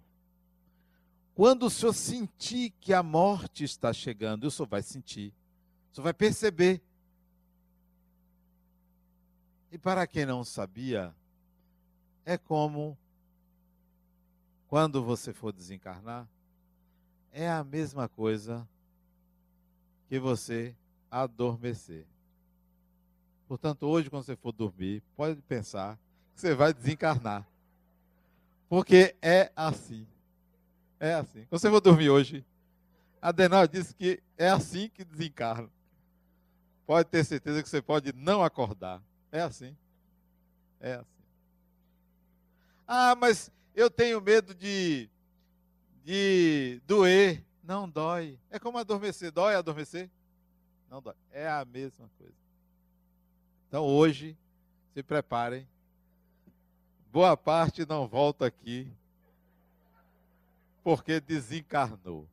Quando 1.36 1.63
o 1.65 1.69
senhor 1.69 1.91
sentir 1.91 2.69
que 2.79 2.93
a 2.93 3.03
morte 3.03 3.65
está 3.65 3.91
chegando, 3.91 4.45
o 4.45 4.51
senhor 4.51 4.69
vai 4.69 4.81
sentir, 4.81 5.34
o 5.91 5.95
senhor 5.95 6.05
vai 6.05 6.13
perceber. 6.13 6.81
E 9.69 9.77
para 9.77 10.07
quem 10.07 10.25
não 10.25 10.41
sabia, 10.45 11.13
é 12.23 12.38
como 12.38 12.97
quando 14.69 15.03
você 15.03 15.34
for 15.34 15.51
desencarnar, 15.51 16.25
é 17.29 17.49
a 17.49 17.62
mesma 17.62 18.07
coisa 18.07 18.65
que 20.07 20.17
você 20.17 20.73
adormecer. 21.10 22.07
Portanto, 23.51 23.85
hoje, 23.85 24.09
quando 24.09 24.23
você 24.23 24.37
for 24.37 24.53
dormir, 24.53 25.03
pode 25.13 25.41
pensar 25.41 25.99
que 26.33 26.39
você 26.39 26.55
vai 26.55 26.73
desencarnar. 26.73 27.45
Porque 28.69 29.13
é 29.21 29.51
assim. 29.53 30.07
É 30.97 31.15
assim. 31.15 31.45
Quando 31.49 31.59
você 31.59 31.69
for 31.69 31.81
dormir 31.81 32.09
hoje, 32.09 32.45
a 33.21 33.29
Denal 33.29 33.67
disse 33.67 33.93
que 33.93 34.23
é 34.37 34.47
assim 34.47 34.87
que 34.87 35.03
desencarna. 35.03 35.69
Pode 36.85 37.09
ter 37.09 37.25
certeza 37.25 37.61
que 37.61 37.67
você 37.67 37.81
pode 37.81 38.13
não 38.13 38.41
acordar. 38.41 39.03
É 39.33 39.41
assim. 39.41 39.75
É 40.79 40.93
assim. 40.93 41.23
Ah, 42.87 43.15
mas 43.15 43.51
eu 43.75 43.89
tenho 43.91 44.21
medo 44.21 44.55
de, 44.55 45.09
de 46.05 46.81
doer. 46.87 47.43
Não 47.61 47.89
dói. 47.89 48.39
É 48.49 48.57
como 48.57 48.77
adormecer. 48.77 49.29
Dói 49.29 49.55
adormecer? 49.55 50.09
Não 50.89 51.01
dói. 51.01 51.15
É 51.31 51.49
a 51.49 51.65
mesma 51.65 52.09
coisa. 52.17 52.40
Então 53.71 53.86
hoje, 53.86 54.38
se 54.93 55.01
preparem. 55.01 55.65
Boa 57.10 57.38
parte 57.38 57.86
não 57.86 58.05
volta 58.05 58.45
aqui 58.45 58.91
porque 60.84 61.21
desencarnou. 61.21 62.27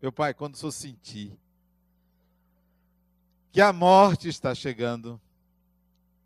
Meu 0.00 0.10
pai, 0.10 0.32
quando 0.32 0.56
senhor 0.56 0.72
sentir 0.72 1.38
que 3.52 3.60
a 3.60 3.70
morte 3.70 4.28
está 4.30 4.54
chegando, 4.54 5.20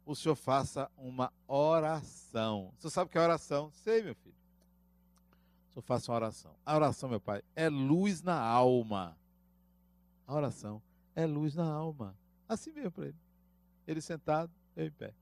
o 0.07 0.15
senhor 0.15 0.37
faça 0.37 0.89
uma 0.97 1.33
oração. 1.49 2.73
O 2.79 2.81
senhor 2.83 2.91
sabe 2.93 3.09
o 3.09 3.11
que 3.11 3.19
é 3.19 3.21
oração? 3.21 3.73
Sei, 3.83 4.01
meu 4.01 4.15
filho. 4.15 4.37
O 5.71 5.73
senhor 5.73 5.83
faça 5.83 6.13
uma 6.13 6.19
oração. 6.19 6.55
A 6.65 6.77
oração, 6.77 7.09
meu 7.09 7.21
pai, 7.21 7.43
é 7.57 7.69
luz 7.69 8.23
na 8.23 8.41
alma. 8.41 9.19
A 10.25 10.35
oração 10.35 10.81
é 11.17 11.27
luz 11.27 11.57
na 11.57 11.69
alma. 11.69 12.20
Assim 12.51 12.73
mesmo 12.73 12.91
para 12.91 13.07
ele. 13.07 13.17
Ele 13.87 14.01
sentado, 14.01 14.51
eu 14.77 14.87
em 14.87 14.91
pé. 14.91 15.15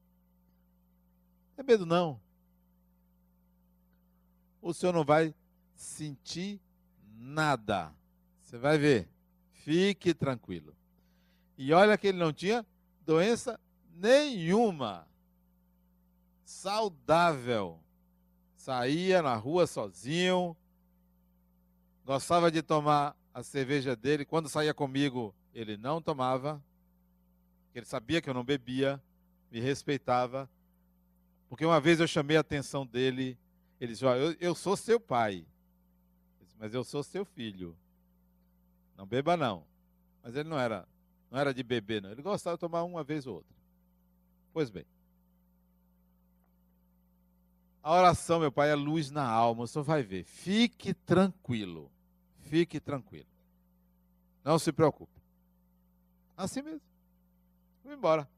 É 1.56 1.62
medo 1.62 1.84
não 1.84 2.20
o 4.60 4.74
senhor 4.74 4.92
não 4.92 5.04
vai 5.04 5.34
sentir 5.74 6.60
nada. 7.18 7.92
Você 8.42 8.58
vai 8.58 8.78
ver. 8.78 9.08
Fique 9.52 10.14
tranquilo. 10.14 10.74
E 11.56 11.72
olha 11.72 11.98
que 11.98 12.08
ele 12.08 12.18
não 12.18 12.32
tinha 12.32 12.64
doença 13.04 13.58
nenhuma. 13.94 15.06
Saudável. 16.44 17.80
Saía 18.56 19.22
na 19.22 19.34
rua 19.34 19.66
sozinho. 19.66 20.56
Gostava 22.04 22.50
de 22.50 22.62
tomar 22.62 23.16
a 23.32 23.42
cerveja 23.42 23.94
dele. 23.94 24.24
Quando 24.24 24.48
saía 24.48 24.72
comigo, 24.72 25.34
ele 25.52 25.76
não 25.76 26.00
tomava. 26.00 26.62
Ele 27.78 27.86
sabia 27.86 28.20
que 28.20 28.28
eu 28.28 28.34
não 28.34 28.44
bebia. 28.44 29.02
Me 29.50 29.60
respeitava. 29.60 30.48
Porque 31.48 31.64
uma 31.64 31.80
vez 31.80 32.00
eu 32.00 32.06
chamei 32.06 32.36
a 32.36 32.40
atenção 32.40 32.86
dele 32.86 33.38
ele 33.80 33.92
disse: 33.92 34.04
eu, 34.04 34.36
eu 34.40 34.54
sou 34.54 34.76
seu 34.76 34.98
pai, 34.98 35.46
mas 36.58 36.74
eu 36.74 36.82
sou 36.82 37.02
seu 37.02 37.24
filho. 37.24 37.76
Não 38.96 39.06
beba, 39.06 39.36
não. 39.36 39.64
Mas 40.22 40.34
ele 40.34 40.48
não 40.48 40.58
era, 40.58 40.86
não 41.30 41.38
era 41.38 41.54
de 41.54 41.62
beber, 41.62 42.02
não. 42.02 42.10
Ele 42.10 42.22
gostava 42.22 42.56
de 42.56 42.60
tomar 42.60 42.82
uma 42.82 43.04
vez 43.04 43.26
ou 43.26 43.36
outra. 43.36 43.56
Pois 44.52 44.70
bem. 44.70 44.84
A 47.80 47.92
oração, 47.94 48.40
meu 48.40 48.50
pai, 48.50 48.70
é 48.70 48.74
luz 48.74 49.10
na 49.10 49.24
alma. 49.24 49.62
O 49.62 49.66
senhor 49.66 49.84
vai 49.84 50.02
ver. 50.02 50.24
Fique 50.24 50.92
tranquilo. 50.92 51.90
Fique 52.40 52.80
tranquilo. 52.80 53.28
Não 54.42 54.58
se 54.58 54.72
preocupe. 54.72 55.12
Assim 56.36 56.60
mesmo. 56.60 56.80
Fui 57.88 57.96
embora. 57.96 58.28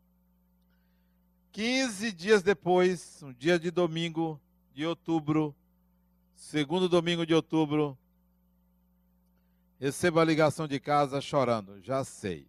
15 1.51 2.13
dias 2.13 2.41
depois, 2.41 3.21
um 3.21 3.33
dia 3.33 3.59
de 3.59 3.69
domingo 3.69 4.41
de 4.73 4.87
outubro, 4.87 5.53
segundo 6.37 6.89
domingo 6.89 7.27
de 7.27 7.35
outubro, 7.35 7.99
recebo 9.81 10.21
a 10.21 10.25
ligação 10.25 10.69
de 10.69 10.79
casa 10.79 11.21
chorando. 11.21 11.83
Já 11.83 12.05
sei. 12.05 12.47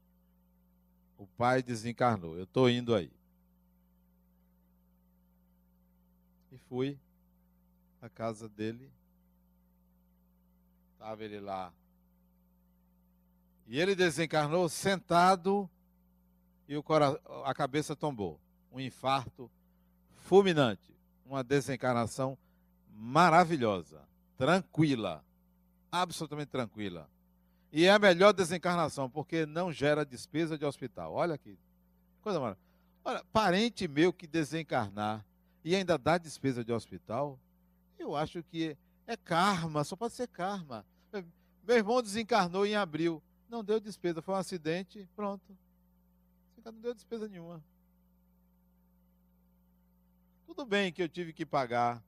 O 1.18 1.26
pai 1.26 1.64
desencarnou. 1.64 2.38
Eu 2.38 2.44
estou 2.44 2.70
indo 2.70 2.94
aí. 2.94 3.12
E 6.52 6.58
fui 6.70 7.00
à 8.00 8.08
casa 8.10 8.48
dele. 8.48 8.92
Estava 10.94 11.24
ele 11.24 11.40
lá. 11.40 11.74
E 13.66 13.80
ele 13.80 13.96
desencarnou 13.96 14.70
sentado 14.70 15.68
e 16.72 16.78
o 16.78 16.84
a 17.44 17.54
cabeça 17.54 17.98
tombou. 17.98 18.40
Um 18.72 18.80
infarto 18.80 19.52
fulminante. 20.16 20.96
Uma 21.26 21.44
desencarnação 21.44 22.38
maravilhosa, 22.94 24.02
tranquila, 24.38 25.22
absolutamente 25.92 26.50
tranquila. 26.50 27.10
E 27.74 27.84
é 27.84 27.92
a 27.92 28.00
melhor 28.00 28.32
desencarnação, 28.32 29.10
porque 29.10 29.46
não 29.46 29.70
gera 29.72 30.06
despesa 30.06 30.58
de 30.58 30.64
hospital. 30.64 31.14
Olha 31.14 31.36
aqui. 31.36 31.60
Coisa 32.22 32.40
maravilhosa. 32.40 32.66
Olha, 33.04 33.26
parente 33.34 33.86
meu 33.86 34.14
que 34.14 34.26
desencarnar 34.26 35.26
e 35.66 35.76
ainda 35.76 35.98
dá 35.98 36.18
despesa 36.18 36.64
de 36.64 36.72
hospital, 36.72 37.38
eu 38.00 38.16
acho 38.16 38.44
que 38.44 38.78
é 39.06 39.18
karma, 39.18 39.84
só 39.84 39.98
pode 39.98 40.14
ser 40.14 40.28
karma. 40.30 40.86
Meu 41.68 41.76
irmão 41.76 42.02
desencarnou 42.02 42.66
em 42.66 42.76
abril. 42.76 43.22
Não 43.50 43.62
deu 43.62 43.78
despesa, 43.78 44.22
foi 44.22 44.36
um 44.36 44.38
acidente, 44.38 45.06
pronto. 45.18 45.54
Não 46.64 46.74
deu 46.74 46.94
despesa 46.94 47.28
nenhuma. 47.28 47.64
Tudo 50.46 50.66
bem 50.66 50.92
que 50.92 51.02
eu 51.02 51.10
tive 51.10 51.34
que 51.34 51.46
pagar 51.46 52.04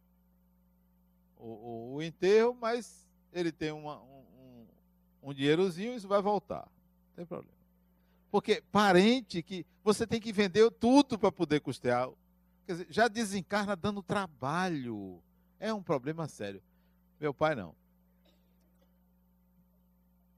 o, 1.37 1.47
o, 1.47 1.93
o 1.95 2.01
enterro, 2.01 2.55
mas 2.59 3.07
ele 3.31 3.51
tem 3.51 3.71
uma, 3.71 4.01
um, 4.01 4.67
um, 5.23 5.33
dinheirozinho, 5.33 5.95
isso 5.95 6.07
vai 6.07 6.21
voltar. 6.21 6.67
Não 7.07 7.15
tem 7.15 7.25
problema. 7.25 7.57
Porque 8.29 8.61
parente 8.71 9.41
que 9.41 9.65
você 9.83 10.05
tem 10.05 10.19
que 10.19 10.31
vender 10.31 10.69
tudo 10.71 11.17
para 11.17 11.31
poder 11.31 11.61
custear. 11.61 12.09
Quer 12.65 12.73
dizer, 12.73 12.87
já 12.89 13.07
desencarna 13.07 13.75
dando 13.75 14.03
trabalho. 14.03 15.21
É 15.59 15.73
um 15.73 15.81
problema 15.81 16.27
sério. 16.27 16.61
Meu 17.19 17.33
pai 17.33 17.55
não. 17.55 17.75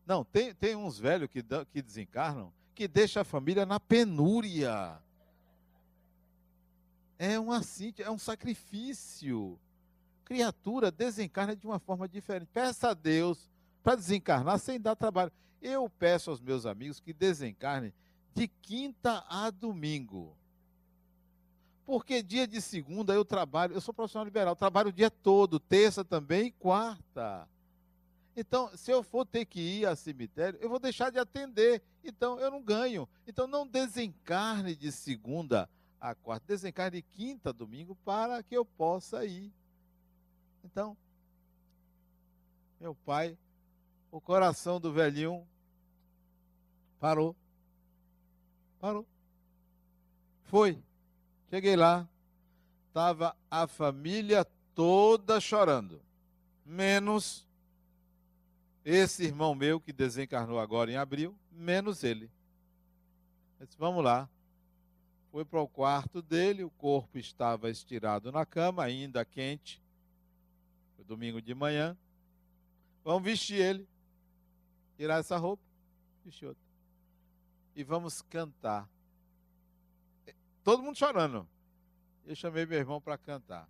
Não, 0.06 0.23
tem, 0.23 0.54
tem 0.54 0.75
uns 0.75 0.99
velhos 0.99 1.30
que, 1.30 1.43
que 1.71 1.82
desencarnam 1.82 2.54
que 2.75 2.88
deixa 2.88 3.21
a 3.21 3.23
família 3.23 3.65
na 3.65 3.79
penúria. 3.79 4.99
É 7.17 7.39
um 7.39 7.51
assim, 7.51 7.93
é 7.97 8.11
um 8.11 8.17
sacrifício. 8.17 9.57
Criatura 10.25 10.91
desencarna 10.91 11.55
de 11.55 11.65
uma 11.65 11.79
forma 11.79 12.07
diferente. 12.07 12.49
Peça 12.53 12.89
a 12.89 12.93
Deus 12.93 13.49
para 13.81 13.95
desencarnar 13.95 14.59
sem 14.59 14.79
dar 14.79 14.95
trabalho. 14.95 15.31
Eu 15.61 15.89
peço 15.89 16.29
aos 16.29 16.41
meus 16.41 16.65
amigos 16.65 16.99
que 16.99 17.13
desencarnem 17.13 17.93
de 18.33 18.47
quinta 18.47 19.23
a 19.29 19.49
domingo. 19.49 20.35
Porque 21.85 22.21
dia 22.21 22.45
de 22.45 22.61
segunda 22.61 23.13
eu 23.13 23.23
trabalho, 23.23 23.73
eu 23.73 23.81
sou 23.81 23.93
profissional 23.93 24.25
liberal, 24.25 24.55
trabalho 24.55 24.89
o 24.89 24.93
dia 24.93 25.09
todo, 25.09 25.59
terça 25.59 26.03
também 26.03 26.47
e 26.47 26.51
quarta. 26.51 27.47
Então, 28.36 28.76
se 28.76 28.91
eu 28.91 29.02
for 29.02 29.26
ter 29.26 29.45
que 29.45 29.62
ir 29.62 29.86
ao 29.86 29.95
cemitério, 29.95 30.60
eu 30.62 30.69
vou 30.69 30.80
deixar 30.80 31.10
de 31.10 31.17
atender. 31.17 31.82
Então, 32.04 32.38
eu 32.39 32.52
não 32.52 32.62
ganho. 32.62 33.08
Então, 33.26 33.48
não 33.48 33.65
desencarne 33.65 34.76
de 34.76 34.91
segunda 34.91 35.69
a 36.02 36.13
quarta, 36.13 36.45
desencarne 36.48 36.98
de 36.98 37.02
quinta 37.02 37.50
a 37.50 37.54
domingo 37.54 37.95
para 38.04 38.43
que 38.43 38.56
eu 38.56 38.65
possa 38.65 39.26
ir. 39.26 39.54
Então, 40.63 40.98
meu 42.80 42.93
pai, 42.93 43.38
o 44.12 44.19
coração 44.19 44.82
do 44.82 44.91
velhinho 44.91 45.48
parou. 47.00 47.36
Parou. 48.80 49.06
Foi. 50.43 50.84
Cheguei 51.50 51.76
lá, 51.76 52.08
estava 52.88 53.36
a 53.50 53.65
família 53.65 54.45
toda 54.74 55.39
chorando, 55.39 56.02
menos 56.65 57.44
esse 58.86 59.24
irmão 59.24 59.56
meu 59.56 59.82
que 59.82 59.91
desencarnou 59.91 60.60
agora 60.60 60.91
em 60.91 60.95
abril, 60.95 61.36
menos 61.52 62.04
ele. 62.04 62.30
disse, 63.60 63.76
vamos 63.80 64.04
lá. 64.04 64.30
Foi 65.32 65.43
para 65.43 65.60
o 65.60 65.67
quarto 65.67 66.21
dele, 66.21 66.63
o 66.63 66.69
corpo 66.69 67.17
estava 67.17 67.69
estirado 67.69 68.32
na 68.32 68.45
cama, 68.45 68.84
ainda 68.84 69.26
quente. 69.26 69.82
Foi 70.95 71.04
domingo 71.04 71.41
de 71.41 71.56
manhã. 71.56 71.98
Vamos 73.04 73.24
vestir 73.24 73.60
ele. 73.60 73.88
Tirar 74.95 75.19
essa 75.19 75.36
roupa, 75.36 75.63
vestir 76.24 76.45
outra. 76.45 76.63
E 77.76 77.84
vamos 77.84 78.21
cantar. 78.21 78.88
Todo 80.63 80.84
mundo 80.84 80.98
chorando. 80.98 81.48
Eu 82.26 82.36
chamei 82.36 82.65
meu 82.65 82.80
irmão 82.80 83.02
para 83.02 83.17
cantar. 83.17 83.67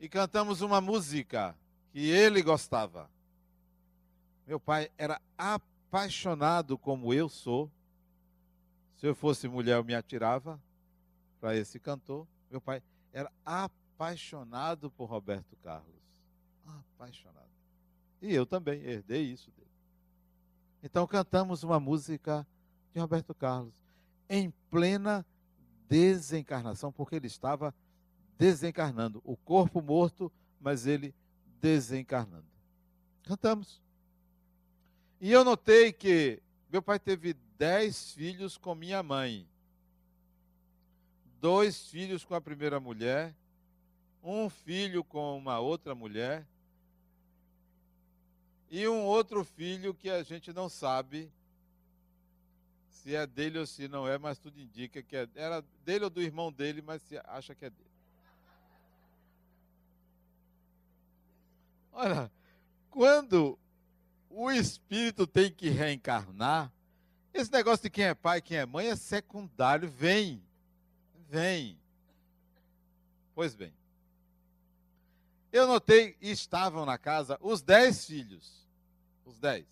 E 0.00 0.08
cantamos 0.08 0.60
uma 0.60 0.80
música 0.80 1.56
que 1.92 2.10
ele 2.10 2.42
gostava. 2.42 3.08
Meu 4.48 4.58
pai 4.58 4.90
era 4.96 5.20
apaixonado 5.36 6.78
como 6.78 7.12
eu 7.12 7.28
sou. 7.28 7.70
Se 8.96 9.06
eu 9.06 9.14
fosse 9.14 9.46
mulher, 9.46 9.76
eu 9.76 9.84
me 9.84 9.94
atirava 9.94 10.58
para 11.38 11.54
esse 11.54 11.78
cantor. 11.78 12.26
Meu 12.50 12.58
pai 12.58 12.82
era 13.12 13.30
apaixonado 13.44 14.90
por 14.90 15.04
Roberto 15.04 15.54
Carlos. 15.62 16.00
Apaixonado. 16.66 17.50
E 18.22 18.34
eu 18.34 18.46
também 18.46 18.80
herdei 18.80 19.30
isso 19.30 19.50
dele. 19.50 19.68
Então 20.82 21.06
cantamos 21.06 21.62
uma 21.62 21.78
música 21.78 22.46
de 22.94 23.00
Roberto 23.00 23.34
Carlos 23.34 23.74
em 24.30 24.50
plena 24.70 25.26
desencarnação, 25.86 26.90
porque 26.90 27.16
ele 27.16 27.26
estava 27.26 27.74
desencarnando, 28.38 29.20
o 29.26 29.36
corpo 29.36 29.82
morto, 29.82 30.32
mas 30.58 30.86
ele 30.86 31.14
desencarnando. 31.60 32.46
Cantamos. 33.24 33.86
E 35.20 35.32
eu 35.32 35.44
notei 35.44 35.92
que 35.92 36.40
meu 36.70 36.80
pai 36.80 36.98
teve 36.98 37.34
dez 37.56 38.12
filhos 38.12 38.56
com 38.56 38.74
minha 38.74 39.02
mãe, 39.02 39.48
dois 41.40 41.88
filhos 41.88 42.24
com 42.24 42.34
a 42.34 42.40
primeira 42.40 42.78
mulher, 42.78 43.34
um 44.22 44.48
filho 44.48 45.02
com 45.02 45.36
uma 45.36 45.58
outra 45.58 45.94
mulher. 45.94 46.46
E 48.70 48.86
um 48.86 49.02
outro 49.04 49.44
filho 49.44 49.94
que 49.94 50.10
a 50.10 50.22
gente 50.22 50.52
não 50.52 50.68
sabe 50.68 51.32
se 52.90 53.14
é 53.14 53.26
dele 53.26 53.58
ou 53.58 53.66
se 53.66 53.88
não 53.88 54.06
é, 54.06 54.18
mas 54.18 54.38
tudo 54.38 54.60
indica 54.60 55.02
que 55.02 55.16
é, 55.16 55.26
era 55.34 55.64
dele 55.84 56.04
ou 56.04 56.10
do 56.10 56.20
irmão 56.20 56.52
dele, 56.52 56.82
mas 56.82 57.00
se 57.02 57.18
acha 57.24 57.54
que 57.54 57.64
é 57.64 57.70
dele. 57.70 57.90
Olha, 61.92 62.30
quando 62.90 63.58
o 64.38 64.52
espírito 64.52 65.26
tem 65.26 65.50
que 65.50 65.68
reencarnar. 65.68 66.72
Esse 67.34 67.50
negócio 67.50 67.82
de 67.82 67.90
quem 67.90 68.04
é 68.04 68.14
pai, 68.14 68.40
quem 68.40 68.56
é 68.56 68.64
mãe 68.64 68.86
é 68.86 68.94
secundário. 68.94 69.90
Vem, 69.90 70.40
vem. 71.28 71.76
Pois 73.34 73.56
bem. 73.56 73.74
Eu 75.50 75.66
notei, 75.66 76.16
estavam 76.20 76.86
na 76.86 76.96
casa 76.96 77.36
os 77.40 77.62
dez 77.62 78.06
filhos. 78.06 78.64
Os 79.24 79.40
dez. 79.40 79.66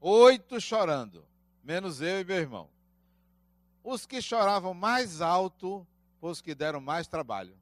Oito 0.00 0.58
chorando, 0.62 1.26
menos 1.62 2.00
eu 2.00 2.20
e 2.20 2.24
meu 2.24 2.36
irmão. 2.36 2.70
Os 3.84 4.06
que 4.06 4.22
choravam 4.22 4.72
mais 4.72 5.20
alto, 5.20 5.86
os 6.22 6.40
que 6.40 6.54
deram 6.54 6.80
mais 6.80 7.06
trabalho. 7.06 7.54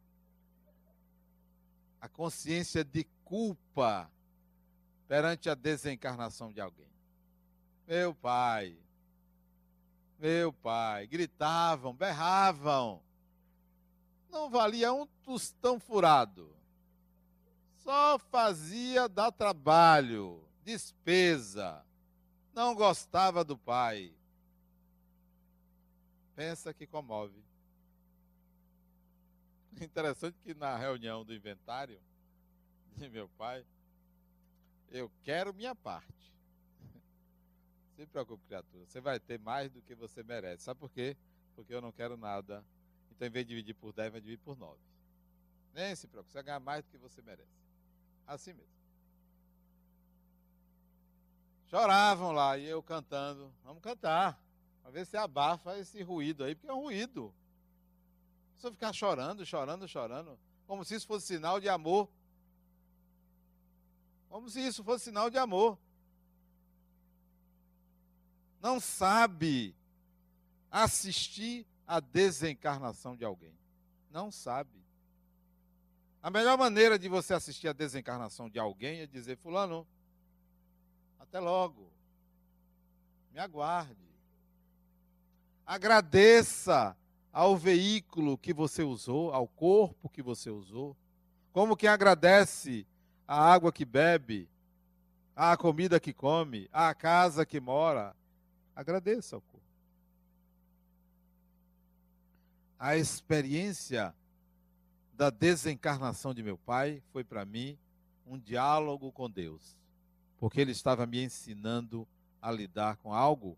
A 2.00 2.08
consciência 2.08 2.84
de 2.84 3.02
culpa 3.24 4.08
perante 5.08 5.48
a 5.48 5.54
desencarnação 5.54 6.52
de 6.52 6.60
alguém. 6.60 6.90
Meu 7.86 8.14
pai, 8.14 8.76
meu 10.18 10.52
pai, 10.52 11.06
gritavam, 11.06 11.94
berravam. 11.94 13.02
Não 14.30 14.50
valia 14.50 14.92
um 14.92 15.06
tostão 15.24 15.78
furado. 15.78 16.54
Só 17.76 18.18
fazia 18.18 19.08
dar 19.08 19.30
trabalho, 19.30 20.42
despesa. 20.64 21.84
Não 22.52 22.74
gostava 22.74 23.44
do 23.44 23.56
pai. 23.56 24.12
Pensa 26.34 26.74
que 26.74 26.86
comove. 26.86 27.40
Interessante 29.80 30.36
que 30.42 30.54
na 30.54 30.76
reunião 30.76 31.24
do 31.24 31.34
inventário 31.34 32.00
de 32.96 33.08
meu 33.08 33.28
pai, 33.28 33.64
Eu 34.90 35.10
quero 35.22 35.52
minha 35.52 35.74
parte. 35.74 36.32
Se 37.96 38.06
preocupe, 38.06 38.44
criatura. 38.46 38.86
Você 38.86 39.00
vai 39.00 39.18
ter 39.20 39.38
mais 39.38 39.70
do 39.70 39.82
que 39.82 39.94
você 39.94 40.22
merece. 40.22 40.64
Sabe 40.64 40.80
por 40.80 40.90
quê? 40.90 41.16
Porque 41.54 41.74
eu 41.74 41.80
não 41.80 41.92
quero 41.92 42.16
nada. 42.16 42.64
Então, 43.10 43.26
em 43.26 43.30
vez 43.30 43.46
de 43.46 43.50
dividir 43.50 43.74
por 43.74 43.92
10, 43.92 44.12
vai 44.12 44.20
dividir 44.20 44.42
por 44.42 44.56
9. 44.56 44.78
Nem 45.72 45.94
se 45.94 46.06
preocupe. 46.06 46.32
Você 46.32 46.38
vai 46.38 46.44
ganhar 46.44 46.60
mais 46.60 46.84
do 46.84 46.90
que 46.90 46.98
você 46.98 47.22
merece. 47.22 47.48
Assim 48.26 48.52
mesmo. 48.52 48.76
Choravam 51.66 52.32
lá 52.32 52.56
e 52.56 52.64
eu 52.66 52.82
cantando. 52.82 53.52
Vamos 53.64 53.82
cantar. 53.82 54.40
Para 54.82 54.90
ver 54.90 55.04
se 55.04 55.16
abafa 55.16 55.76
esse 55.78 56.02
ruído 56.02 56.44
aí, 56.44 56.54
porque 56.54 56.70
é 56.70 56.74
um 56.74 56.80
ruído. 56.80 57.34
Só 58.56 58.70
ficar 58.70 58.92
chorando, 58.92 59.44
chorando, 59.44 59.88
chorando. 59.88 60.38
Como 60.66 60.84
se 60.84 60.94
isso 60.94 61.06
fosse 61.06 61.26
sinal 61.26 61.60
de 61.60 61.68
amor. 61.68 62.08
Como 64.28 64.48
se 64.48 64.60
isso 64.60 64.84
fosse 64.84 65.04
sinal 65.04 65.30
de 65.30 65.38
amor. 65.38 65.78
Não 68.60 68.80
sabe 68.80 69.74
assistir 70.70 71.66
à 71.86 72.00
desencarnação 72.00 73.16
de 73.16 73.24
alguém. 73.24 73.56
Não 74.10 74.30
sabe. 74.30 74.84
A 76.22 76.30
melhor 76.30 76.58
maneira 76.58 76.98
de 76.98 77.08
você 77.08 77.34
assistir 77.34 77.68
à 77.68 77.72
desencarnação 77.72 78.50
de 78.50 78.58
alguém 78.58 79.00
é 79.00 79.06
dizer: 79.06 79.36
Fulano, 79.36 79.86
até 81.18 81.38
logo. 81.38 81.90
Me 83.30 83.38
aguarde. 83.38 84.06
Agradeça 85.64 86.96
ao 87.32 87.56
veículo 87.56 88.38
que 88.38 88.54
você 88.54 88.82
usou, 88.82 89.32
ao 89.32 89.46
corpo 89.46 90.08
que 90.08 90.22
você 90.22 90.48
usou. 90.48 90.96
Como 91.52 91.76
quem 91.76 91.88
agradece 91.88 92.86
a 93.26 93.52
água 93.52 93.72
que 93.72 93.84
bebe, 93.84 94.48
a 95.34 95.56
comida 95.56 96.00
que 96.00 96.12
come, 96.12 96.68
a 96.72 96.94
casa 96.94 97.44
que 97.44 97.60
mora. 97.60 98.14
Agradeça 98.74 99.36
ao 99.36 99.42
corpo. 99.42 99.66
A 102.78 102.96
experiência 102.96 104.14
da 105.14 105.30
desencarnação 105.30 106.34
de 106.34 106.42
meu 106.42 106.58
pai 106.58 107.02
foi 107.12 107.24
para 107.24 107.44
mim 107.44 107.78
um 108.26 108.38
diálogo 108.38 109.10
com 109.12 109.30
Deus 109.30 109.76
porque 110.38 110.60
ele 110.60 110.72
estava 110.72 111.06
me 111.06 111.22
ensinando 111.22 112.06
a 112.40 112.50
lidar 112.50 112.96
com 112.98 113.12
algo 113.12 113.56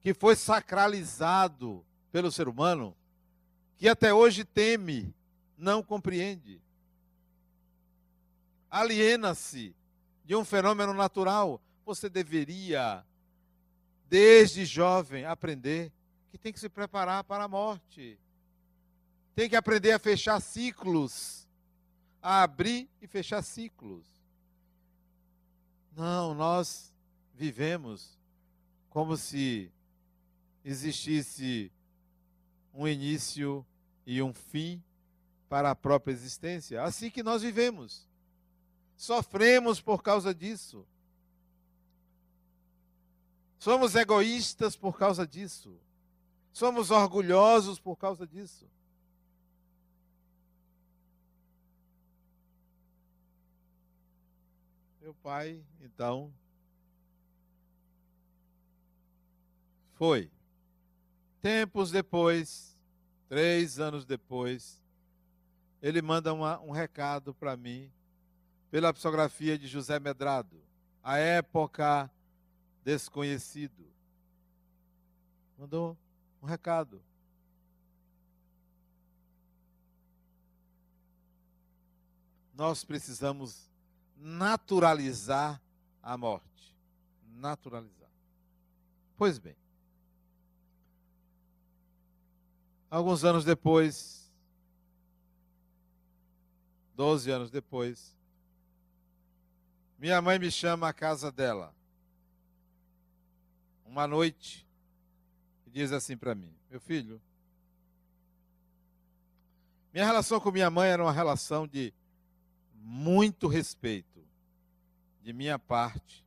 que 0.00 0.14
foi 0.14 0.36
sacralizado 0.36 1.84
pelo 2.12 2.30
ser 2.30 2.48
humano, 2.48 2.96
que 3.76 3.88
até 3.88 4.14
hoje 4.14 4.44
teme, 4.44 5.12
não 5.58 5.82
compreende. 5.82 6.60
Aliena-se 8.76 9.74
de 10.22 10.36
um 10.36 10.44
fenômeno 10.44 10.92
natural. 10.92 11.62
Você 11.86 12.10
deveria, 12.10 13.02
desde 14.06 14.66
jovem, 14.66 15.24
aprender 15.24 15.90
que 16.30 16.36
tem 16.36 16.52
que 16.52 16.60
se 16.60 16.68
preparar 16.68 17.24
para 17.24 17.44
a 17.44 17.48
morte. 17.48 18.18
Tem 19.34 19.48
que 19.48 19.56
aprender 19.56 19.92
a 19.92 19.98
fechar 19.98 20.38
ciclos, 20.40 21.48
a 22.20 22.42
abrir 22.42 22.86
e 23.00 23.06
fechar 23.06 23.40
ciclos. 23.40 24.04
Não, 25.96 26.34
nós 26.34 26.92
vivemos 27.32 28.18
como 28.90 29.16
se 29.16 29.72
existisse 30.62 31.72
um 32.74 32.86
início 32.86 33.64
e 34.04 34.20
um 34.20 34.34
fim 34.34 34.82
para 35.48 35.70
a 35.70 35.74
própria 35.74 36.12
existência. 36.12 36.82
Assim 36.82 37.08
que 37.08 37.22
nós 37.22 37.40
vivemos. 37.40 38.05
Sofremos 38.96 39.80
por 39.80 40.02
causa 40.02 40.34
disso. 40.34 40.86
Somos 43.58 43.94
egoístas 43.94 44.76
por 44.76 44.96
causa 44.96 45.26
disso. 45.26 45.78
Somos 46.52 46.90
orgulhosos 46.90 47.78
por 47.78 47.96
causa 47.96 48.26
disso. 48.26 48.66
Meu 55.02 55.14
pai, 55.14 55.62
então, 55.80 56.32
foi. 59.94 60.30
Tempos 61.40 61.90
depois, 61.90 62.76
três 63.28 63.78
anos 63.78 64.04
depois, 64.04 64.82
ele 65.80 66.02
manda 66.02 66.32
uma, 66.32 66.58
um 66.60 66.70
recado 66.70 67.34
para 67.34 67.56
mim, 67.56 67.90
pela 68.76 68.92
psicografia 68.92 69.58
de 69.58 69.66
José 69.66 69.98
Medrado, 69.98 70.62
a 71.02 71.16
época 71.16 72.10
desconhecido. 72.84 73.90
Mandou 75.56 75.96
um 76.42 76.46
recado. 76.46 77.00
Nós 82.52 82.84
precisamos 82.84 83.66
naturalizar 84.14 85.58
a 86.02 86.18
morte. 86.18 86.76
Naturalizar. 87.34 88.10
Pois 89.16 89.38
bem. 89.38 89.56
Alguns 92.90 93.24
anos 93.24 93.42
depois, 93.42 94.30
12 96.94 97.30
anos 97.30 97.50
depois, 97.50 98.14
minha 99.98 100.20
mãe 100.20 100.38
me 100.38 100.50
chama 100.50 100.88
à 100.88 100.92
casa 100.92 101.32
dela. 101.32 101.74
Uma 103.84 104.06
noite, 104.06 104.66
e 105.66 105.70
diz 105.70 105.92
assim 105.92 106.16
para 106.16 106.34
mim: 106.34 106.52
Meu 106.70 106.80
filho, 106.80 107.20
minha 109.92 110.04
relação 110.04 110.38
com 110.38 110.50
minha 110.50 110.68
mãe 110.68 110.90
era 110.90 111.02
uma 111.02 111.12
relação 111.12 111.66
de 111.66 111.94
muito 112.74 113.48
respeito 113.48 114.16
de 115.22 115.32
minha 115.32 115.58
parte, 115.58 116.24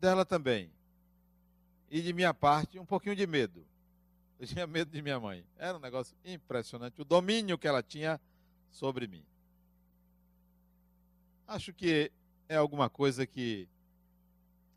dela 0.00 0.24
também. 0.24 0.68
E 1.90 2.02
de 2.02 2.12
minha 2.12 2.34
parte, 2.34 2.78
um 2.78 2.84
pouquinho 2.84 3.14
de 3.14 3.26
medo. 3.26 3.64
Eu 4.38 4.46
tinha 4.46 4.66
medo 4.66 4.90
de 4.90 5.00
minha 5.00 5.20
mãe. 5.20 5.44
Era 5.56 5.76
um 5.76 5.80
negócio 5.80 6.16
impressionante 6.24 7.00
o 7.00 7.04
domínio 7.04 7.56
que 7.56 7.68
ela 7.68 7.82
tinha 7.82 8.20
sobre 8.70 9.06
mim. 9.06 9.24
Acho 11.46 11.72
que 11.72 12.10
é 12.48 12.56
alguma 12.56 12.88
coisa 12.88 13.26
que 13.26 13.68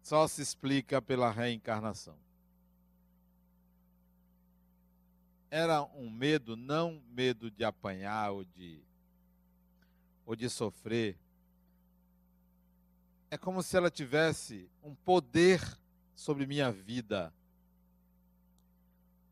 só 0.01 0.27
se 0.27 0.41
explica 0.41 1.01
pela 1.01 1.31
reencarnação. 1.31 2.17
Era 5.49 5.83
um 5.83 6.09
medo, 6.09 6.55
não 6.55 7.01
medo 7.09 7.49
de 7.49 7.63
apanhar 7.63 8.31
ou 8.31 8.43
de 8.43 8.81
ou 10.25 10.35
de 10.35 10.49
sofrer, 10.49 11.17
é 13.29 13.37
como 13.37 13.63
se 13.63 13.75
ela 13.75 13.89
tivesse 13.89 14.69
um 14.83 14.93
poder 14.93 15.61
sobre 16.13 16.45
minha 16.45 16.71
vida. 16.71 17.33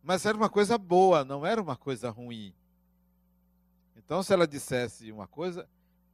Mas 0.02 0.26
era 0.26 0.38
uma 0.38 0.50
coisa 0.50 0.78
boa, 0.78 1.24
não 1.24 1.46
era 1.46 1.62
uma 1.62 1.78
coisa 1.78 2.10
ruim. 2.10 2.54
Então, 3.96 4.24
se 4.24 4.34
ela 4.34 4.48
dissesse 4.48 5.12
uma 5.12 5.28
coisa, 5.28 5.70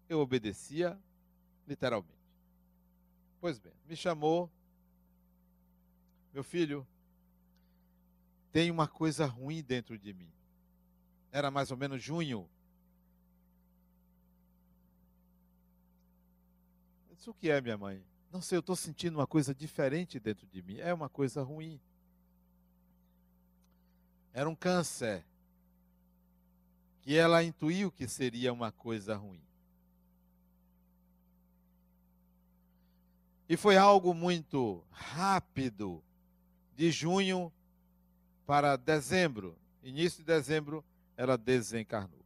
eu 0.09 0.19
obedecia 0.19 0.99
literalmente. 1.67 2.14
Pois 3.39 3.59
bem, 3.59 3.73
me 3.87 3.95
chamou, 3.95 4.49
meu 6.33 6.43
filho, 6.43 6.85
tem 8.51 8.71
uma 8.71 8.87
coisa 8.87 9.25
ruim 9.25 9.61
dentro 9.61 9.97
de 9.97 10.13
mim. 10.13 10.31
Era 11.31 11.51
mais 11.51 11.71
ou 11.71 11.77
menos 11.77 12.01
junho 12.01 12.49
disse, 17.25 17.29
o 17.29 17.33
que 17.33 17.49
é, 17.49 17.59
minha 17.59 17.77
mãe? 17.77 18.03
Não 18.31 18.41
sei, 18.41 18.57
eu 18.57 18.59
estou 18.59 18.75
sentindo 18.75 19.17
uma 19.17 19.27
coisa 19.27 19.53
diferente 19.53 20.19
dentro 20.19 20.45
de 20.47 20.61
mim. 20.61 20.77
É 20.77 20.93
uma 20.93 21.09
coisa 21.09 21.41
ruim. 21.41 21.79
Era 24.33 24.49
um 24.49 24.55
câncer. 24.55 25.25
Que 27.01 27.15
ela 27.15 27.43
intuiu 27.43 27.91
que 27.91 28.07
seria 28.07 28.51
uma 28.51 28.71
coisa 28.71 29.15
ruim. 29.15 29.41
E 33.47 33.55
foi 33.55 33.77
algo 33.77 34.13
muito 34.13 34.83
rápido. 34.91 36.03
De 36.75 36.91
junho 36.91 37.51
para 38.45 38.75
dezembro. 38.75 39.57
Início 39.81 40.19
de 40.19 40.25
dezembro, 40.25 40.83
ela 41.15 41.37
desencarnou 41.37 42.25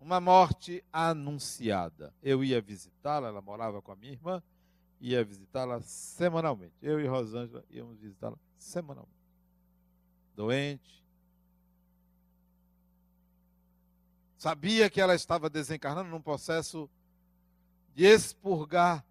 uma 0.00 0.20
morte 0.20 0.82
anunciada. 0.92 2.14
Eu 2.22 2.42
ia 2.42 2.60
visitá-la, 2.60 3.28
ela 3.28 3.42
morava 3.42 3.82
com 3.82 3.92
a 3.92 3.96
minha 3.96 4.12
irmã, 4.12 4.42
ia 5.00 5.24
visitá-la 5.24 5.80
semanalmente. 5.82 6.74
Eu 6.80 7.00
e 7.00 7.06
Rosângela 7.06 7.64
íamos 7.70 7.98
visitá-la 7.98 8.38
semanalmente. 8.58 9.12
Doente. 10.34 11.04
Sabia 14.38 14.88
que 14.88 15.00
ela 15.00 15.14
estava 15.14 15.50
desencarnando 15.50 16.08
num 16.10 16.22
processo 16.22 16.88
de 17.94 18.04
expurgar 18.04 19.04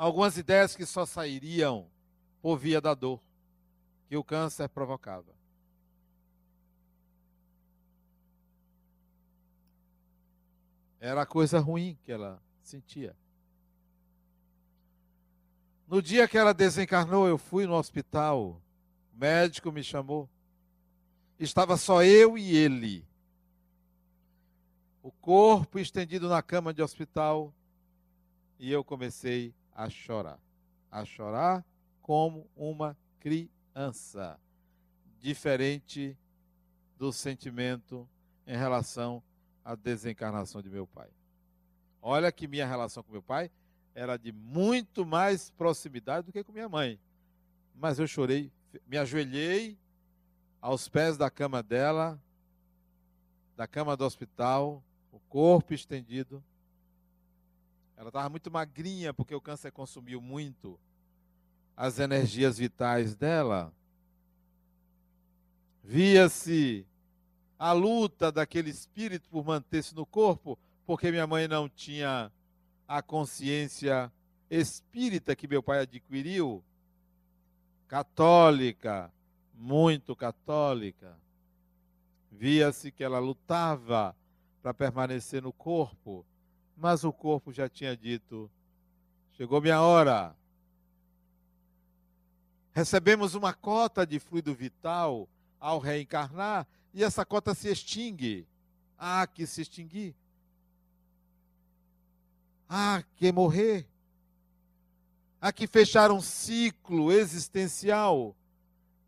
algumas 0.00 0.38
ideias 0.38 0.74
que 0.74 0.86
só 0.86 1.04
sairiam 1.04 1.86
por 2.40 2.56
via 2.56 2.80
da 2.80 2.94
dor 2.94 3.20
que 4.08 4.16
o 4.16 4.24
câncer 4.24 4.66
provocava. 4.66 5.30
Era 10.98 11.20
a 11.20 11.26
coisa 11.26 11.58
ruim 11.58 11.98
que 12.02 12.10
ela 12.10 12.42
sentia. 12.62 13.14
No 15.86 16.00
dia 16.00 16.26
que 16.26 16.38
ela 16.38 16.54
desencarnou, 16.54 17.28
eu 17.28 17.36
fui 17.36 17.66
no 17.66 17.74
hospital. 17.74 18.58
O 19.12 19.18
médico 19.18 19.70
me 19.70 19.84
chamou. 19.84 20.30
Estava 21.38 21.76
só 21.76 22.02
eu 22.02 22.38
e 22.38 22.56
ele. 22.56 23.04
O 25.02 25.10
corpo 25.10 25.78
estendido 25.78 26.26
na 26.26 26.40
cama 26.40 26.72
de 26.72 26.80
hospital. 26.80 27.52
E 28.58 28.72
eu 28.72 28.82
comecei 28.82 29.54
a 29.80 29.88
chorar. 29.88 30.38
A 30.90 31.06
chorar 31.06 31.64
como 32.02 32.46
uma 32.54 32.94
criança. 33.18 34.38
Diferente 35.18 36.16
do 36.98 37.10
sentimento 37.12 38.06
em 38.46 38.56
relação 38.56 39.22
à 39.64 39.74
desencarnação 39.74 40.60
de 40.60 40.68
meu 40.68 40.86
pai. 40.86 41.08
Olha 42.02 42.30
que 42.30 42.46
minha 42.46 42.66
relação 42.66 43.02
com 43.02 43.10
meu 43.10 43.22
pai 43.22 43.50
era 43.94 44.18
de 44.18 44.32
muito 44.32 45.06
mais 45.06 45.50
proximidade 45.50 46.26
do 46.26 46.32
que 46.32 46.44
com 46.44 46.52
minha 46.52 46.68
mãe. 46.68 47.00
Mas 47.74 47.98
eu 47.98 48.06
chorei, 48.06 48.52
me 48.86 48.98
ajoelhei 48.98 49.78
aos 50.60 50.88
pés 50.88 51.16
da 51.16 51.30
cama 51.30 51.62
dela, 51.62 52.20
da 53.56 53.66
cama 53.66 53.96
do 53.96 54.04
hospital, 54.04 54.82
o 55.10 55.18
corpo 55.20 55.72
estendido. 55.72 56.44
Ela 58.00 58.08
estava 58.08 58.30
muito 58.30 58.50
magrinha 58.50 59.12
porque 59.12 59.34
o 59.34 59.42
câncer 59.42 59.70
consumiu 59.70 60.22
muito 60.22 60.80
as 61.76 61.98
energias 61.98 62.56
vitais 62.56 63.14
dela. 63.14 63.70
Via-se 65.84 66.86
a 67.58 67.72
luta 67.72 68.32
daquele 68.32 68.70
espírito 68.70 69.28
por 69.28 69.44
manter-se 69.44 69.94
no 69.94 70.06
corpo, 70.06 70.58
porque 70.86 71.10
minha 71.10 71.26
mãe 71.26 71.46
não 71.46 71.68
tinha 71.68 72.32
a 72.88 73.02
consciência 73.02 74.10
espírita 74.48 75.36
que 75.36 75.46
meu 75.46 75.62
pai 75.62 75.80
adquiriu, 75.80 76.64
católica, 77.86 79.12
muito 79.52 80.16
católica. 80.16 81.18
Via-se 82.32 82.90
que 82.90 83.04
ela 83.04 83.18
lutava 83.18 84.16
para 84.62 84.72
permanecer 84.72 85.42
no 85.42 85.52
corpo, 85.52 86.24
mas 86.80 87.04
o 87.04 87.12
corpo 87.12 87.52
já 87.52 87.68
tinha 87.68 87.94
dito: 87.94 88.50
chegou 89.36 89.60
minha 89.60 89.80
hora. 89.82 90.34
Recebemos 92.72 93.34
uma 93.34 93.52
cota 93.52 94.06
de 94.06 94.18
fluido 94.18 94.54
vital 94.54 95.28
ao 95.58 95.78
reencarnar 95.78 96.66
e 96.94 97.04
essa 97.04 97.24
cota 97.24 97.54
se 97.54 97.68
extingue. 97.68 98.46
Há 98.96 99.26
que 99.26 99.46
se 99.46 99.60
extinguir. 99.60 100.14
Há 102.68 103.02
que 103.16 103.30
morrer. 103.30 103.86
Há 105.40 105.52
que 105.52 105.66
fechar 105.66 106.10
um 106.10 106.20
ciclo 106.20 107.12
existencial 107.12 108.34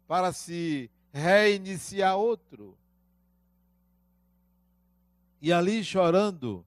para 0.07 0.33
se 0.33 0.91
reiniciar 1.13 2.17
outro. 2.17 2.77
E 5.41 5.53
ali 5.53 5.85
chorando, 5.85 6.65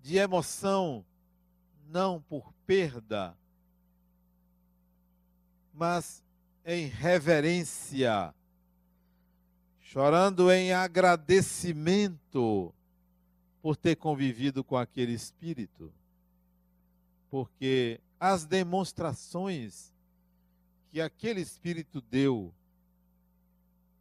de 0.00 0.16
emoção, 0.16 1.04
não 1.88 2.20
por 2.20 2.52
perda, 2.66 3.36
mas 5.72 6.22
em 6.64 6.86
reverência, 6.86 8.34
chorando 9.80 10.50
em 10.50 10.72
agradecimento 10.72 12.74
por 13.62 13.76
ter 13.76 13.96
convivido 13.96 14.62
com 14.62 14.76
aquele 14.76 15.12
espírito, 15.12 15.92
porque 17.30 18.00
as 18.20 18.44
demonstrações 18.44 19.94
que 20.90 21.00
aquele 21.00 21.40
espírito 21.40 22.00
deu 22.00 22.52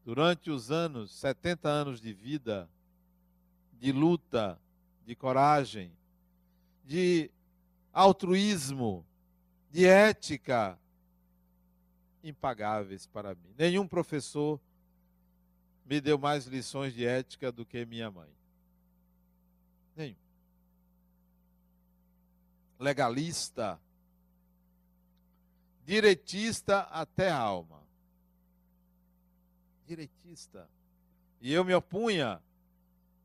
durante 0.04 0.50
os 0.50 0.72
anos, 0.72 1.12
70 1.12 1.68
anos 1.68 2.02
de 2.02 2.14
vida, 2.14 2.70
de 3.74 3.92
luta, 3.92 4.60
de 5.08 5.16
coragem, 5.16 5.90
de 6.84 7.32
altruísmo, 7.94 9.06
de 9.72 9.86
ética, 9.86 10.78
impagáveis 12.22 13.08
para 13.08 13.34
mim. 13.34 13.54
Nenhum 13.58 13.88
professor 13.88 14.60
me 15.86 16.02
deu 16.02 16.18
mais 16.18 16.46
lições 16.46 16.94
de 16.94 17.06
ética 17.06 17.54
do 17.54 17.66
que 17.66 17.86
minha 17.86 18.12
mãe. 18.12 18.30
Nenhum. 19.96 20.18
Legalista, 22.78 23.80
direitista 25.86 26.82
até 26.82 27.30
a 27.30 27.38
alma. 27.38 27.82
Direitista. 29.86 30.70
E 31.40 31.54
eu 31.54 31.64
me 31.64 31.74
opunha 31.74 32.42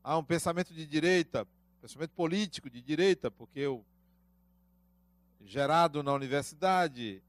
a 0.01 0.17
um 0.17 0.23
pensamento 0.23 0.73
de 0.73 0.87
direita, 0.87 1.45
pensamento 1.83 2.11
político 2.11 2.69
de 2.69 2.81
direita, 2.81 3.29
porque 3.29 3.59
eu, 3.59 3.85
gerado 5.41 6.01
na 6.01 6.13
universidade, 6.13 7.21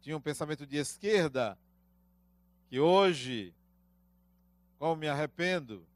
tinha 0.00 0.16
um 0.16 0.20
pensamento 0.20 0.66
de 0.66 0.78
esquerda, 0.78 1.58
que 2.70 2.80
hoje, 2.80 3.52
como 4.78 4.96
me 4.96 5.08
arrependo, 5.08 5.86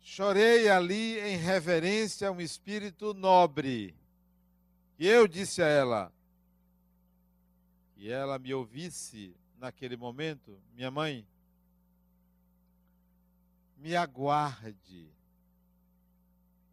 Chorei 0.00 0.68
ali 0.68 1.18
em 1.20 1.36
reverência 1.36 2.28
a 2.28 2.32
um 2.32 2.40
espírito 2.40 3.14
nobre. 3.14 3.94
E 4.98 5.06
eu 5.06 5.26
disse 5.28 5.62
a 5.62 5.66
ela, 5.66 6.12
e 7.96 8.10
ela 8.10 8.38
me 8.38 8.52
ouvisse 8.52 9.34
naquele 9.56 9.96
momento, 9.96 10.60
minha 10.74 10.90
mãe, 10.90 11.24
me 13.80 13.96
aguarde. 13.96 15.10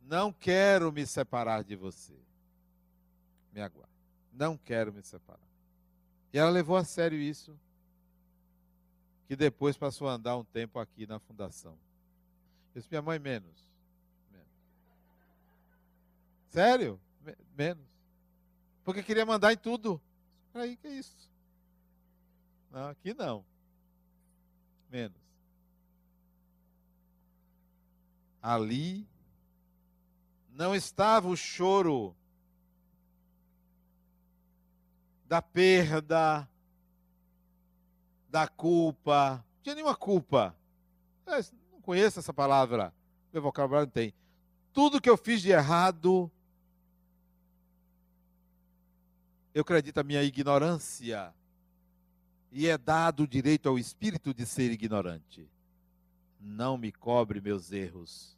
Não 0.01 0.31
quero 0.31 0.91
me 0.91 1.05
separar 1.05 1.63
de 1.63 1.75
você. 1.75 2.13
Me 3.51 3.61
aguarde. 3.61 3.91
Não 4.31 4.57
quero 4.57 4.93
me 4.93 5.01
separar. 5.01 5.47
E 6.31 6.37
ela 6.37 6.49
levou 6.49 6.75
a 6.75 6.83
sério 6.83 7.17
isso, 7.17 7.57
que 9.27 9.35
depois 9.35 9.77
passou 9.77 10.07
a 10.07 10.13
andar 10.13 10.37
um 10.37 10.43
tempo 10.43 10.77
aqui 10.77 11.07
na 11.07 11.19
fundação. 11.19 11.77
Disse 12.73 12.87
minha 12.89 13.01
mãe 13.01 13.17
menos. 13.17 13.73
menos. 14.31 14.47
Sério? 16.49 16.99
menos. 17.55 17.87
Porque 18.83 19.01
queria 19.01 19.25
mandar 19.25 19.51
em 19.51 19.57
tudo. 19.57 19.99
Aí 20.53 20.77
que 20.77 20.87
é 20.87 20.93
isso? 20.93 21.29
Não, 22.71 22.89
aqui 22.89 23.13
não. 23.13 23.43
Menos. 24.89 25.26
Ali 28.41 29.07
não 30.49 30.73
estava 30.73 31.27
o 31.27 31.35
choro 31.35 32.15
da 35.25 35.41
perda, 35.41 36.49
da 38.29 38.47
culpa. 38.47 39.43
Não 39.57 39.63
tinha 39.63 39.75
nenhuma 39.75 39.95
culpa. 39.95 40.55
É, 41.25 41.39
conheço 41.81 42.19
essa 42.19 42.33
palavra. 42.33 42.93
Meu 43.31 43.41
vocabulário 43.41 43.85
não 43.85 43.91
tem. 43.91 44.13
Tudo 44.73 45.01
que 45.01 45.09
eu 45.09 45.17
fiz 45.17 45.41
de 45.41 45.51
errado, 45.51 46.31
eu 49.53 49.61
acredito 49.61 49.97
a 49.97 50.03
minha 50.03 50.23
ignorância. 50.23 51.33
E 52.51 52.67
é 52.67 52.77
dado 52.77 53.23
o 53.23 53.27
direito 53.27 53.67
ao 53.67 53.77
espírito 53.77 54.33
de 54.33 54.45
ser 54.45 54.71
ignorante. 54.71 55.49
Não 56.39 56.77
me 56.77 56.91
cobre 56.91 57.41
meus 57.41 57.71
erros. 57.71 58.37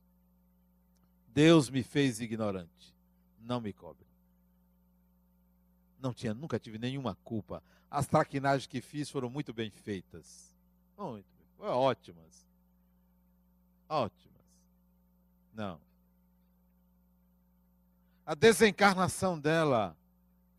Deus 1.27 1.69
me 1.69 1.83
fez 1.83 2.19
ignorante. 2.19 2.95
Não 3.39 3.61
me 3.61 3.71
cobre. 3.73 4.07
Não 5.99 6.13
tinha, 6.13 6.33
nunca 6.33 6.59
tive 6.59 6.77
nenhuma 6.77 7.15
culpa. 7.23 7.61
As 7.91 8.07
traquinagens 8.07 8.67
que 8.67 8.81
fiz 8.81 9.09
foram 9.09 9.29
muito 9.29 9.53
bem 9.53 9.69
feitas. 9.69 10.55
Muito, 10.97 11.25
ótimas 11.59 12.49
ótimas. 13.89 14.29
Não. 15.53 15.81
A 18.25 18.35
desencarnação 18.35 19.39
dela 19.39 19.97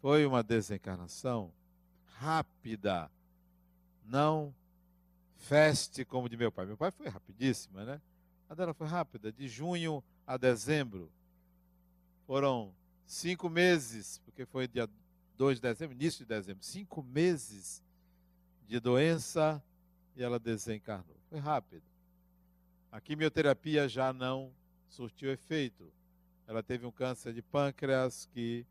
foi 0.02 0.26
uma 0.26 0.42
desencarnação 0.42 1.52
rápida. 2.18 3.08
Não 4.04 4.52
feste 5.40 6.04
como 6.04 6.28
de 6.28 6.36
meu 6.36 6.52
pai. 6.52 6.66
Meu 6.66 6.76
pai 6.76 6.90
foi 6.90 7.08
rapidíssima, 7.08 7.84
né? 7.84 8.00
A 8.48 8.54
dela 8.54 8.74
foi 8.74 8.86
rápida, 8.86 9.32
de 9.32 9.48
junho 9.48 10.02
a 10.26 10.36
dezembro. 10.36 11.10
Foram 12.26 12.72
cinco 13.06 13.48
meses, 13.48 14.18
porque 14.24 14.44
foi 14.44 14.68
dia 14.68 14.88
2 15.36 15.56
de 15.56 15.62
dezembro, 15.62 15.96
início 15.96 16.20
de 16.20 16.26
dezembro. 16.26 16.64
Cinco 16.64 17.02
meses 17.02 17.82
de 18.68 18.78
doença 18.78 19.62
e 20.14 20.22
ela 20.22 20.38
desencarnou. 20.38 21.16
Foi 21.28 21.38
rápido. 21.38 21.82
A 22.92 23.00
quimioterapia 23.00 23.88
já 23.88 24.12
não 24.12 24.52
surtiu 24.88 25.30
efeito. 25.30 25.92
Ela 26.46 26.62
teve 26.62 26.84
um 26.84 26.92
câncer 26.92 27.32
de 27.32 27.42
pâncreas 27.42 28.26
que 28.26 28.66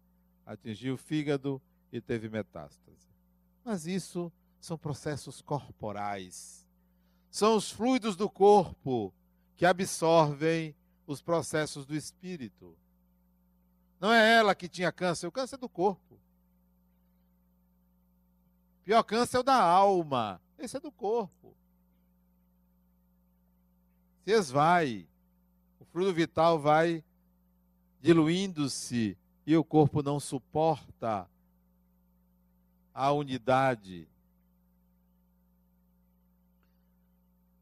atingiu 0.45 0.93
o 0.95 0.97
fígado 0.97 1.61
e 1.91 1.99
teve 1.99 2.30
metástase. 2.30 3.07
Mas 3.63 3.88
isso 3.88 4.32
são 4.60 4.78
processos 4.78 5.41
corporais. 5.41 6.68
São 7.30 7.55
os 7.55 7.72
fluidos 7.72 8.16
do 8.16 8.30
corpo 8.30 9.14
que 9.55 9.66
absorvem 9.66 10.76
os 11.05 11.22
processos 11.22 11.86
do 11.86 11.95
espírito. 11.95 12.78
Não 13.99 14.12
é 14.12 14.36
ela 14.36 14.55
que 14.55 14.70
tinha 14.70 14.91
câncer, 14.91 15.28
o 15.28 15.32
câncer 15.32 15.55
é 15.55 15.60
do 15.60 15.70
corpo. 15.70 16.16
O 18.82 18.84
pior 18.86 19.03
câncer 19.03 19.38
é 19.38 19.39
o 19.41 19.43
da 19.43 19.62
alma, 19.62 20.41
esse 20.57 20.78
é 20.78 20.80
do 20.80 20.91
corpo. 20.91 21.55
Se 24.24 24.32
esvai, 24.32 25.07
o 25.80 25.86
fluido 25.86 26.14
vital 26.14 26.60
vai 26.60 27.03
diluindo-se 28.01 29.18
e 29.45 29.55
o 29.55 29.64
corpo 29.64 30.01
não 30.01 30.20
suporta 30.20 31.30
a 32.93 33.12
unidade. 33.12 34.09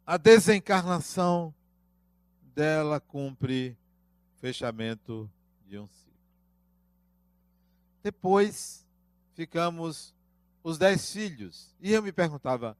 A 0.07 0.15
desencarnação 0.15 1.53
dela 2.55 2.97
cumpre 2.97 3.77
fechamento 4.37 5.29
de 5.65 5.77
um 5.77 5.85
ciclo. 5.85 6.13
Depois 8.01 8.87
ficamos 9.33 10.15
os 10.63 10.77
dez 10.77 11.11
filhos. 11.11 11.75
E 11.81 11.91
eu 11.91 12.01
me 12.01 12.13
perguntava: 12.13 12.77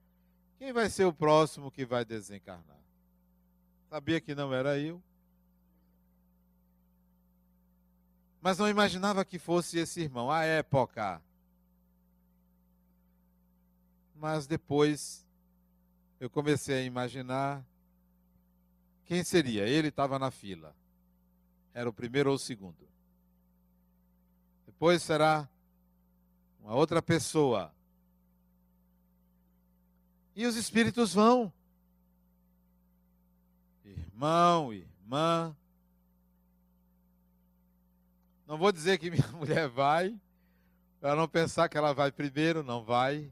quem 0.57 0.71
vai 0.71 0.89
ser 0.89 1.03
o 1.03 1.11
próximo 1.11 1.69
que 1.69 1.85
vai 1.85 2.05
desencarnar? 2.05 2.79
Sabia 3.89 4.21
que 4.21 4.33
não 4.33 4.53
era 4.53 4.79
eu. 4.79 5.03
Mas 8.39 8.57
não 8.57 8.69
imaginava 8.69 9.25
que 9.25 9.37
fosse 9.37 9.77
esse 9.77 9.99
irmão, 9.99 10.31
à 10.31 10.45
época. 10.45 11.21
Mas 14.15 14.47
depois 14.47 15.26
eu 16.19 16.29
comecei 16.29 16.79
a 16.79 16.83
imaginar 16.83 17.65
quem 19.05 19.23
seria. 19.23 19.67
Ele 19.67 19.89
estava 19.89 20.17
na 20.17 20.31
fila. 20.31 20.75
Era 21.73 21.89
o 21.89 21.93
primeiro 21.93 22.29
ou 22.29 22.35
o 22.35 22.39
segundo. 22.39 22.87
Depois 24.65 25.01
será 25.01 25.47
uma 26.59 26.75
outra 26.75 27.01
pessoa. 27.01 27.73
E 30.35 30.45
os 30.45 30.55
espíritos 30.55 31.13
vão. 31.13 31.51
Irmão, 33.85 34.73
irmã, 34.73 35.55
não 38.47 38.57
vou 38.57 38.71
dizer 38.71 38.97
que 38.97 39.09
minha 39.11 39.27
mulher 39.33 39.67
vai, 39.67 40.17
para 41.01 41.15
não 41.15 41.27
pensar 41.27 41.67
que 41.67 41.77
ela 41.77 41.93
vai 41.93 42.11
primeiro, 42.11 42.63
não 42.63 42.83
vai. 42.83 43.29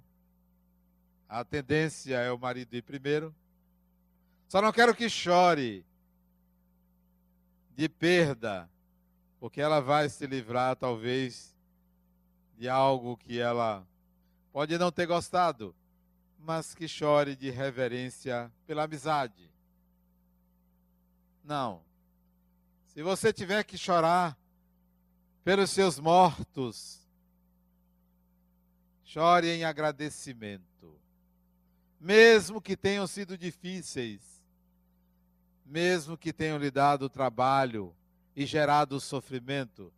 A 1.27 1.43
tendência 1.43 2.17
é 2.17 2.31
o 2.31 2.37
marido 2.37 2.75
ir 2.75 2.81
primeiro. 2.81 3.35
Só 4.47 4.61
não 4.61 4.71
quero 4.71 4.95
que 4.95 5.09
chore 5.09 5.85
de 7.75 7.89
perda, 7.89 8.69
porque 9.39 9.59
ela 9.59 9.79
vai 9.79 10.07
se 10.07 10.25
livrar, 10.25 10.75
talvez, 10.75 11.55
de 12.57 12.69
algo 12.69 13.17
que 13.17 13.39
ela 13.39 13.85
pode 14.53 14.77
não 14.77 14.91
ter 14.91 15.05
gostado, 15.05 15.75
mas 16.39 16.73
que 16.73 16.87
chore 16.87 17.35
de 17.35 17.49
reverência 17.49 18.51
pela 18.65 18.83
amizade. 18.83 19.51
Não. 21.43 21.83
Se 22.87 23.01
você 23.03 23.33
tiver 23.33 23.63
que 23.63 23.77
chorar 23.77 24.37
pelos 25.45 25.69
seus 25.69 25.99
mortos. 25.99 26.99
Chore 29.03 29.47
em 29.47 29.63
agradecimento. 29.63 30.74
Mesmo 32.05 32.61
que 32.61 32.77
tenham 32.77 33.07
sido 33.07 33.35
difíceis, 33.35 34.21
mesmo 35.65 36.15
que 36.15 36.31
tenham 36.31 36.59
lhe 36.59 36.69
dado 36.69 37.09
trabalho 37.09 37.95
e 38.35 38.45
gerado 38.45 38.99
sofrimento, 38.99 39.91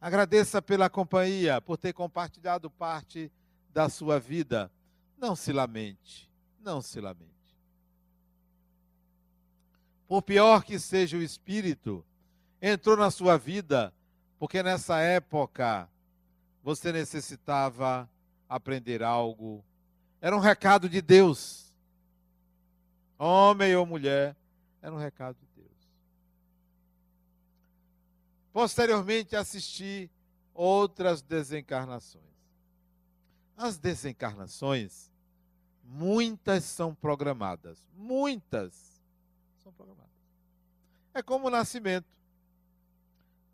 agradeça 0.00 0.62
pela 0.62 0.88
companhia, 0.88 1.60
por 1.60 1.76
ter 1.76 1.92
compartilhado 1.92 2.70
parte 2.70 3.30
da 3.74 3.90
sua 3.90 4.18
vida. 4.18 4.72
Não 5.18 5.36
se 5.36 5.52
lamente, 5.52 6.30
não 6.60 6.80
se 6.80 6.98
lamente. 6.98 7.28
Por 10.08 10.22
pior 10.22 10.64
que 10.64 10.78
seja 10.78 11.18
o 11.18 11.22
espírito, 11.22 12.02
entrou 12.62 12.96
na 12.96 13.10
sua 13.10 13.36
vida 13.36 13.92
porque 14.38 14.62
nessa 14.62 14.98
época 15.00 15.90
você 16.62 16.90
necessitava 16.90 18.08
aprender 18.48 19.02
algo. 19.02 19.62
Era 20.20 20.36
um 20.36 20.40
recado 20.40 20.88
de 20.88 21.00
Deus. 21.00 21.72
Homem 23.18 23.74
ou 23.76 23.86
mulher, 23.86 24.36
era 24.82 24.94
um 24.94 24.98
recado 24.98 25.36
de 25.36 25.46
Deus. 25.62 25.90
Posteriormente 28.52 29.36
assisti 29.36 30.10
outras 30.54 31.22
desencarnações. 31.22 32.24
As 33.56 33.78
desencarnações, 33.78 35.10
muitas 35.84 36.64
são 36.64 36.94
programadas. 36.94 37.78
Muitas 37.94 39.02
são 39.62 39.72
programadas. 39.72 40.10
É 41.12 41.22
como 41.22 41.48
o 41.48 41.50
nascimento. 41.50 42.06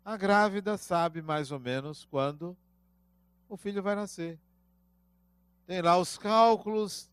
A 0.03 0.15
grávida 0.15 0.77
sabe 0.77 1.21
mais 1.21 1.51
ou 1.51 1.59
menos 1.59 2.05
quando 2.05 2.55
o 3.49 3.57
filho 3.57 3.83
vai 3.83 3.95
nascer. 3.95 4.39
Tem 5.67 5.81
lá 5.81 5.97
os 5.97 6.17
cálculos 6.17 7.11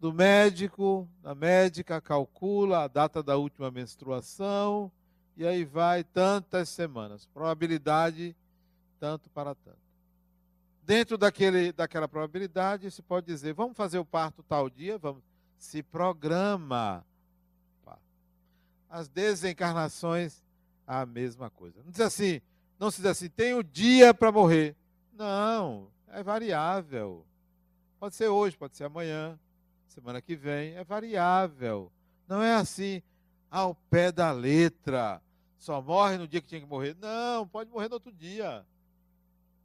do 0.00 0.12
médico, 0.12 1.08
da 1.22 1.32
médica 1.32 2.00
calcula 2.00 2.82
a 2.82 2.88
data 2.88 3.22
da 3.22 3.36
última 3.36 3.70
menstruação 3.70 4.90
e 5.36 5.46
aí 5.46 5.64
vai 5.64 6.02
tantas 6.02 6.68
semanas. 6.68 7.24
Probabilidade 7.26 8.36
tanto 8.98 9.30
para 9.30 9.54
tanto. 9.54 9.78
Dentro 10.82 11.16
daquele, 11.16 11.72
daquela 11.72 12.08
probabilidade, 12.08 12.90
se 12.90 13.00
pode 13.00 13.26
dizer, 13.26 13.54
vamos 13.54 13.76
fazer 13.76 13.98
o 13.98 14.04
parto 14.04 14.42
tal 14.42 14.68
dia, 14.68 14.98
vamos. 14.98 15.22
Se 15.56 15.82
programa. 15.82 17.06
As 18.90 19.08
desencarnações 19.08 20.42
a 20.86 21.06
mesma 21.06 21.48
coisa. 21.48 21.80
Não 21.82 21.90
diz 21.90 22.00
assim, 22.00 22.40
não 22.78 22.90
se 22.90 22.98
diz 22.98 23.06
assim, 23.06 23.28
tem 23.28 23.54
o 23.54 23.62
dia 23.62 24.12
para 24.12 24.30
morrer. 24.30 24.76
Não, 25.12 25.88
é 26.14 26.22
variável. 26.22 27.26
Pode 27.98 28.14
ser 28.14 28.28
hoje, 28.28 28.56
pode 28.56 28.76
ser 28.76 28.84
amanhã, 28.84 29.38
semana 29.88 30.20
que 30.20 30.36
vem, 30.36 30.74
é 30.74 30.84
variável. 30.84 31.90
Não 32.28 32.42
é 32.42 32.54
assim, 32.54 33.02
ao 33.50 33.74
pé 33.74 34.12
da 34.12 34.30
letra. 34.32 35.20
Só 35.58 35.80
morre 35.80 36.18
no 36.18 36.28
dia 36.28 36.40
que 36.40 36.48
tinha 36.48 36.60
que 36.60 36.66
morrer. 36.66 36.96
Não, 37.00 37.48
pode 37.48 37.70
morrer 37.70 37.88
no 37.88 37.94
outro 37.94 38.12
dia. 38.12 38.64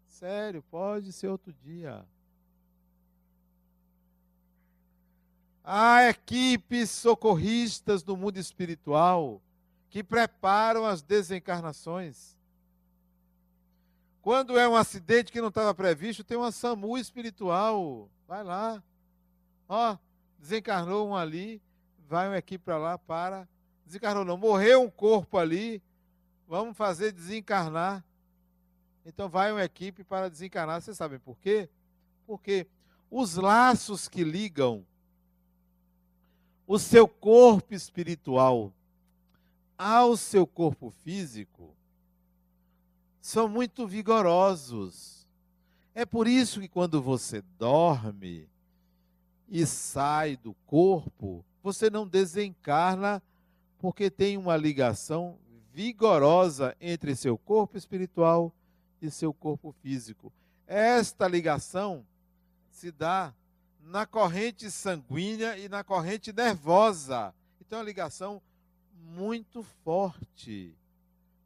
Sério, 0.07 0.63
pode 0.63 1.11
ser 1.11 1.27
outro 1.27 1.53
dia. 1.53 2.05
Há 5.63 6.09
equipes 6.09 6.89
socorristas 6.89 8.03
no 8.03 8.17
mundo 8.17 8.37
espiritual 8.37 9.41
que 9.89 10.03
preparam 10.03 10.85
as 10.85 11.01
desencarnações. 11.01 12.38
Quando 14.21 14.57
é 14.57 14.67
um 14.67 14.75
acidente 14.75 15.31
que 15.31 15.41
não 15.41 15.47
estava 15.47 15.73
previsto, 15.73 16.23
tem 16.23 16.37
uma 16.37 16.51
SAMU 16.51 16.97
espiritual. 16.97 18.09
Vai 18.27 18.43
lá. 18.43 18.83
Ó, 19.67 19.97
desencarnou 20.37 21.07
um 21.07 21.15
ali, 21.15 21.61
vai 22.07 22.27
uma 22.27 22.37
equipe 22.37 22.63
para 22.63 22.77
lá 22.77 22.97
para. 22.97 23.47
Desencarnou 23.85 24.25
não, 24.25 24.37
morreu 24.37 24.83
um 24.83 24.89
corpo 24.89 25.37
ali, 25.37 25.81
vamos 26.47 26.75
fazer 26.75 27.11
desencarnar. 27.11 28.03
Então 29.05 29.29
vai 29.29 29.51
uma 29.51 29.63
equipe 29.63 30.03
para 30.03 30.29
desencarnar. 30.29 30.81
Vocês 30.81 30.97
sabem 30.97 31.17
por 31.17 31.37
quê? 31.39 31.69
Porque 32.27 32.67
os 33.09 33.35
laços 33.35 34.07
que 34.07 34.23
ligam 34.23 34.85
o 36.67 36.77
seu 36.77 37.07
corpo 37.07 37.73
espiritual 37.73 38.71
ao 39.75 40.15
seu 40.15 40.45
corpo 40.45 40.91
físico 40.91 41.75
são 43.29 43.47
muito 43.47 43.85
vigorosos. 43.85 45.27
É 45.93 46.03
por 46.03 46.27
isso 46.27 46.59
que 46.59 46.67
quando 46.67 46.99
você 46.99 47.43
dorme 47.59 48.49
e 49.47 49.67
sai 49.67 50.35
do 50.35 50.55
corpo, 50.65 51.45
você 51.61 51.91
não 51.91 52.07
desencarna 52.07 53.21
porque 53.77 54.09
tem 54.09 54.35
uma 54.35 54.57
ligação 54.57 55.37
vigorosa 55.71 56.75
entre 56.81 57.15
seu 57.15 57.37
corpo 57.37 57.77
espiritual 57.77 58.51
e 58.99 59.11
seu 59.11 59.31
corpo 59.31 59.75
físico. 59.79 60.33
Esta 60.65 61.27
ligação 61.27 62.03
se 62.71 62.91
dá 62.91 63.31
na 63.79 64.07
corrente 64.07 64.71
sanguínea 64.71 65.55
e 65.55 65.69
na 65.69 65.83
corrente 65.83 66.33
nervosa. 66.33 67.31
Então 67.61 67.77
é 67.77 67.81
uma 67.81 67.87
ligação 67.87 68.41
muito 68.91 69.61
forte. 69.83 70.75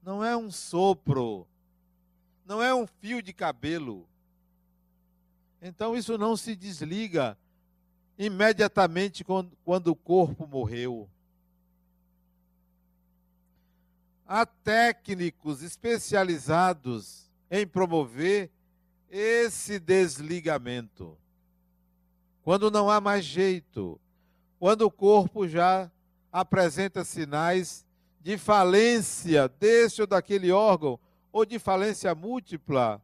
Não 0.01 0.23
é 0.23 0.35
um 0.35 0.49
sopro, 0.49 1.45
não 2.45 2.61
é 2.61 2.73
um 2.73 2.85
fio 2.85 3.21
de 3.21 3.33
cabelo. 3.33 4.07
Então 5.61 5.95
isso 5.95 6.17
não 6.17 6.35
se 6.35 6.55
desliga 6.55 7.37
imediatamente 8.17 9.23
quando, 9.23 9.87
o 9.87 9.95
corpo 9.95 10.45
morreu. 10.45 11.09
Há 14.27 14.45
técnicos 14.45 15.61
especializados 15.61 17.29
em 17.49 17.65
promover 17.67 18.51
esse 19.09 19.79
desligamento. 19.79 21.17
Quando 22.43 22.71
não 22.71 22.89
há 22.89 22.99
mais 22.99 23.23
jeito, 23.23 23.99
quando 24.59 24.81
o 24.81 24.91
corpo 24.91 25.47
já 25.47 25.89
apresenta 26.31 27.03
sinais 27.03 27.85
de 28.19 28.37
falência 28.37 29.47
desse 29.47 30.01
ou 30.01 30.07
daquele 30.07 30.51
órgão, 30.51 30.99
ou 31.33 31.43
de 31.43 31.57
falência 31.57 32.13
múltipla, 32.13 33.01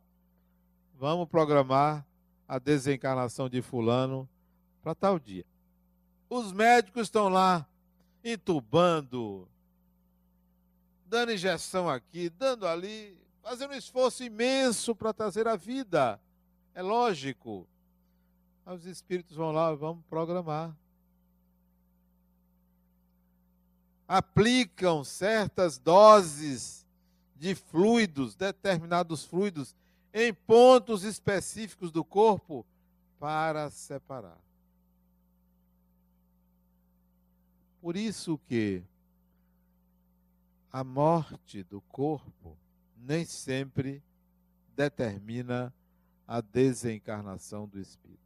vamos 0.93 1.27
programar 1.27 2.05
a 2.47 2.59
desencarnação 2.59 3.49
de 3.49 3.59
Fulano 3.59 4.30
para 4.84 4.93
tal 4.93 5.17
dia. 5.17 5.43
Os 6.30 6.53
médicos 6.53 7.07
estão 7.07 7.27
lá 7.27 7.67
entubando, 8.23 9.49
dando 11.07 11.34
injeção 11.34 11.89
aqui, 11.89 12.30
dando 12.30 12.67
ali, 12.67 13.19
fazendo 13.41 13.71
um 13.71 13.77
esforço 13.77 14.23
imenso 14.23 14.95
para 14.95 15.11
trazer 15.11 15.47
a 15.47 15.55
vida. 15.55 16.21
É 16.75 16.84
lógico. 16.84 17.67
Os 18.63 18.86
espíritos 18.86 19.36
vão 19.36 19.51
lá, 19.51 19.73
vamos 19.73 20.05
programar. 20.05 20.77
Aplicam 24.07 25.03
certas 25.03 25.80
doses 25.80 26.78
de 27.39 27.55
fluidos, 27.55 28.35
determinados 28.35 29.23
fluidos, 29.23 29.73
em 30.13 30.33
pontos 30.33 31.03
específicos 31.03 31.91
do 31.91 32.03
corpo 32.03 32.65
para 33.17 33.69
separar. 33.69 34.37
Por 37.81 37.95
isso 37.95 38.37
que 38.45 38.83
a 40.71 40.83
morte 40.83 41.63
do 41.63 41.79
corpo 41.81 42.57
nem 42.97 43.23
sempre 43.23 44.03
determina 44.75 45.73
a 46.27 46.41
desencarnação 46.41 47.67
do 47.67 47.79
espírito. 47.79 48.19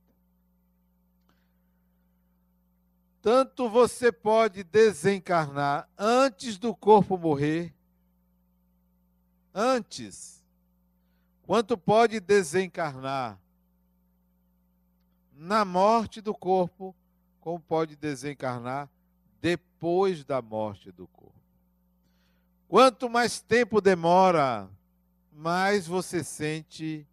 Tanto 3.22 3.70
você 3.70 4.11
pode 4.11 4.64
desencarnar 4.64 5.88
antes 5.97 6.57
do 6.57 6.76
corpo 6.76 7.18
morrer, 7.18 7.74
antes, 9.54 10.43
quanto 11.43 11.78
pode 11.78 12.20
desencarnar 12.20 13.39
na 15.36 15.66
morte 15.66 16.22
do 16.22 16.34
corpo, 16.34 16.95
como 17.39 17.60
pode 17.60 17.95
desencarnar 17.95 18.89
depois 19.41 20.24
da 20.24 20.41
morte 20.41 20.91
do 20.91 21.06
corpo. 21.08 21.34
Quanto 22.68 23.10
mais 23.10 23.41
tempo 23.41 23.82
demora, 23.82 24.70
mais 25.32 25.86
você 25.86 26.24
sente 26.24 27.06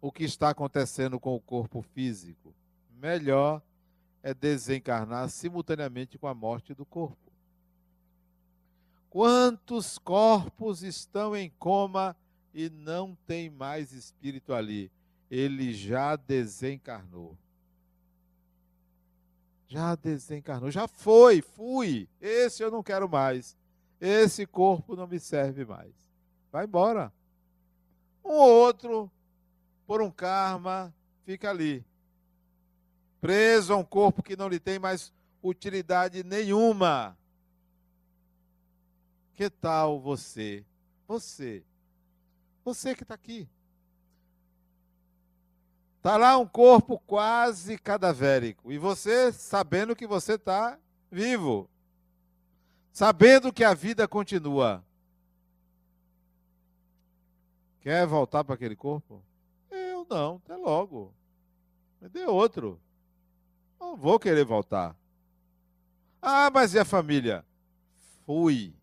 o 0.00 0.10
que 0.10 0.24
está 0.24 0.50
acontecendo 0.50 1.18
com 1.18 1.34
o 1.34 1.40
corpo 1.40 1.82
físico. 1.82 2.54
Melhor 2.90 3.62
é 4.22 4.34
desencarnar 4.34 5.28
simultaneamente 5.28 6.18
com 6.18 6.26
a 6.26 6.34
morte 6.34 6.74
do 6.74 6.84
corpo. 6.84 7.25
Quantos 9.16 9.96
corpos 9.96 10.82
estão 10.82 11.34
em 11.34 11.48
coma 11.58 12.14
e 12.52 12.68
não 12.68 13.16
tem 13.26 13.48
mais 13.48 13.90
espírito 13.90 14.52
ali? 14.52 14.92
Ele 15.30 15.72
já 15.72 16.16
desencarnou. 16.16 17.34
Já 19.68 19.94
desencarnou, 19.94 20.70
já 20.70 20.86
foi, 20.86 21.40
fui. 21.40 22.06
Esse 22.20 22.62
eu 22.62 22.70
não 22.70 22.82
quero 22.82 23.08
mais. 23.08 23.56
Esse 23.98 24.44
corpo 24.44 24.94
não 24.94 25.06
me 25.06 25.18
serve 25.18 25.64
mais. 25.64 25.94
Vai 26.52 26.66
embora. 26.66 27.10
Um 28.22 28.34
outro, 28.34 29.10
por 29.86 30.02
um 30.02 30.10
karma, 30.10 30.94
fica 31.24 31.48
ali. 31.48 31.82
Preso 33.18 33.72
a 33.72 33.78
um 33.78 33.84
corpo 33.84 34.22
que 34.22 34.36
não 34.36 34.46
lhe 34.46 34.60
tem 34.60 34.78
mais 34.78 35.10
utilidade 35.42 36.22
nenhuma. 36.22 37.16
Que 39.36 39.48
tal 39.48 40.00
você? 40.00 40.64
Você. 41.06 41.62
Você 42.64 42.96
que 42.96 43.04
está 43.04 43.14
aqui. 43.14 43.48
Está 45.98 46.16
lá 46.16 46.36
um 46.36 46.46
corpo 46.46 46.98
quase 47.06 47.78
cadavérico. 47.78 48.72
E 48.72 48.78
você 48.78 49.30
sabendo 49.32 49.94
que 49.94 50.06
você 50.06 50.32
está 50.32 50.76
vivo 51.10 51.70
sabendo 52.96 53.52
que 53.52 53.62
a 53.62 53.74
vida 53.74 54.08
continua. 54.08 54.82
Quer 57.80 58.06
voltar 58.06 58.42
para 58.42 58.54
aquele 58.54 58.74
corpo? 58.74 59.22
Eu 59.70 60.06
não, 60.08 60.36
até 60.36 60.56
logo. 60.56 61.12
Me 62.00 62.08
dê 62.08 62.24
outro. 62.24 62.80
Não 63.78 63.98
vou 63.98 64.18
querer 64.18 64.46
voltar. 64.46 64.96
Ah, 66.22 66.50
mas 66.50 66.72
e 66.72 66.78
a 66.78 66.86
família? 66.86 67.44
Fui. 68.24 68.74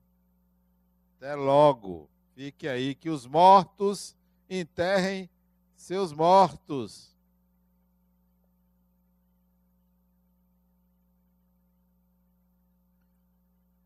Até 1.23 1.35
logo. 1.35 2.09
Fique 2.35 2.67
aí 2.67 2.93
que 2.93 3.09
os 3.09 3.25
mortos 3.25 4.13
enterrem 4.49 5.29
seus 5.73 6.11
mortos. 6.11 7.13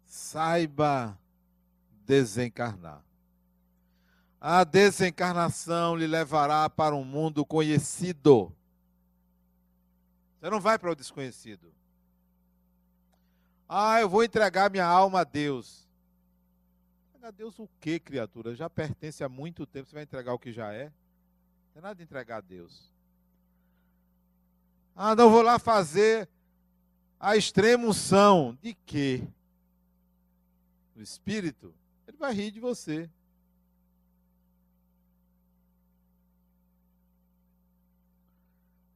saiba 0.08 1.18
desencarnar. 2.06 3.04
A 4.42 4.64
desencarnação 4.64 5.96
lhe 5.96 6.08
levará 6.08 6.68
para 6.70 6.96
um 6.96 7.04
mundo 7.04 7.46
conhecido. 7.46 8.52
Você 10.40 10.50
não 10.50 10.60
vai 10.60 10.78
para 10.80 10.92
o 10.92 10.96
desconhecido. 10.96 11.72
Ah, 13.70 14.02
eu 14.02 14.10
vou 14.10 14.24
entregar 14.24 14.72
minha 14.72 14.86
alma 14.86 15.22
a 15.22 15.24
Deus. 15.24 15.87
A 17.28 17.32
Deus 17.32 17.60
o 17.60 17.68
que, 17.82 18.00
criatura? 18.00 18.56
Já 18.56 18.70
pertence 18.70 19.22
há 19.22 19.28
muito 19.28 19.66
tempo. 19.66 19.90
Você 19.90 19.94
vai 19.94 20.04
entregar 20.04 20.34
o 20.34 20.40
que 20.40 20.54
já 20.54 20.72
é? 20.72 20.86
Não 20.86 21.74
tem 21.74 21.82
nada 21.82 21.96
de 21.96 22.04
entregar 22.04 22.38
a 22.38 22.42
Deus. 22.42 22.90
Ah, 24.96 25.14
não 25.14 25.30
vou 25.30 25.42
lá 25.42 25.60
fazer 25.60 26.30
a 27.20 27.36
extremunção. 27.36 28.58
De 28.62 28.74
quê? 28.74 29.28
no 30.96 31.04
espírito, 31.04 31.76
ele 32.08 32.18
vai 32.18 32.34
rir 32.34 32.50
de 32.50 32.60
você. 32.60 33.10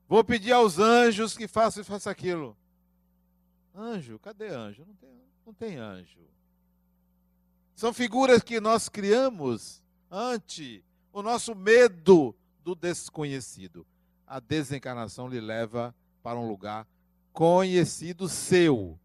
Vou 0.07 0.23
pedir 0.23 0.53
aos 0.53 0.79
anjos 0.79 1.37
que 1.37 1.47
façam 1.47 1.81
e 1.81 1.85
façam 1.85 2.11
aquilo. 2.11 2.57
Anjo, 3.75 4.17
cadê 4.19 4.47
anjo? 4.47 4.85
Não 4.85 4.95
tem, 4.95 5.21
não 5.45 5.53
tem 5.53 5.77
anjo. 5.77 6.19
São 7.81 7.91
figuras 7.91 8.43
que 8.43 8.59
nós 8.59 8.87
criamos 8.87 9.81
ante 10.11 10.85
o 11.11 11.23
nosso 11.23 11.55
medo 11.55 12.35
do 12.63 12.75
desconhecido. 12.75 13.87
A 14.27 14.39
desencarnação 14.39 15.27
lhe 15.27 15.41
leva 15.41 15.95
para 16.21 16.37
um 16.37 16.47
lugar 16.47 16.87
conhecido 17.33 18.29
seu. 18.29 18.99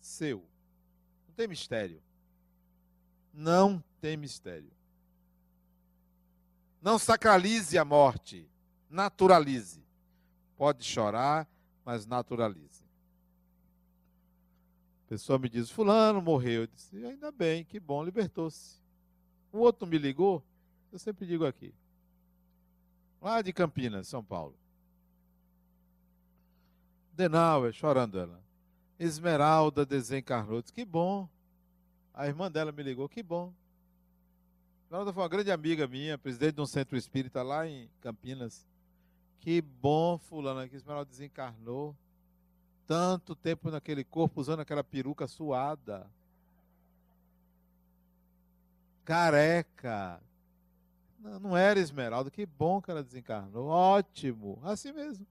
Seu. 0.00 0.38
Não 1.28 1.34
tem 1.34 1.46
mistério 1.46 2.00
não 3.36 3.84
tem 4.00 4.16
mistério. 4.16 4.72
Não 6.80 6.98
sacralize 6.98 7.76
a 7.76 7.84
morte, 7.84 8.48
naturalize. 8.88 9.84
Pode 10.56 10.82
chorar, 10.84 11.46
mas 11.84 12.06
naturalize. 12.06 12.85
Pessoa 15.08 15.38
me 15.38 15.48
diz: 15.48 15.70
Fulano 15.70 16.20
morreu. 16.20 16.62
Eu 16.62 16.66
disse: 16.66 17.04
Ainda 17.04 17.30
bem, 17.30 17.64
que 17.64 17.78
bom, 17.78 18.02
libertou-se. 18.04 18.80
O 19.52 19.58
outro 19.58 19.86
me 19.86 19.98
ligou, 19.98 20.44
eu 20.92 20.98
sempre 20.98 21.26
digo 21.26 21.46
aqui. 21.46 21.72
Lá 23.20 23.40
de 23.40 23.52
Campinas, 23.52 24.08
São 24.08 24.22
Paulo. 24.22 24.54
Denauer, 27.12 27.72
chorando 27.72 28.18
ela. 28.18 28.42
Esmeralda 28.98 29.86
desencarnou. 29.86 30.60
Disse, 30.60 30.72
que 30.72 30.84
bom. 30.84 31.28
A 32.12 32.26
irmã 32.26 32.50
dela 32.50 32.72
me 32.72 32.82
ligou, 32.82 33.08
que 33.08 33.22
bom. 33.22 33.52
Esmeralda 34.84 35.12
foi 35.12 35.22
uma 35.22 35.28
grande 35.28 35.50
amiga 35.50 35.86
minha, 35.86 36.18
presidente 36.18 36.56
de 36.56 36.60
um 36.60 36.66
centro 36.66 36.96
espírita 36.96 37.42
lá 37.42 37.66
em 37.66 37.90
Campinas. 38.00 38.66
Que 39.40 39.60
bom, 39.60 40.18
fulano, 40.18 40.68
que 40.68 40.76
Esmeralda 40.76 41.10
desencarnou. 41.10 41.96
Tanto 42.86 43.34
tempo 43.34 43.70
naquele 43.70 44.04
corpo 44.04 44.40
usando 44.40 44.60
aquela 44.60 44.84
peruca 44.84 45.26
suada. 45.26 46.08
Careca. 49.04 50.20
Não, 51.18 51.40
não 51.40 51.56
era 51.56 51.80
Esmeralda. 51.80 52.30
Que 52.30 52.46
bom 52.46 52.80
que 52.80 52.90
ela 52.90 53.02
desencarnou. 53.02 53.66
Ótimo. 53.66 54.60
Assim 54.62 54.92
mesmo. 54.92 55.26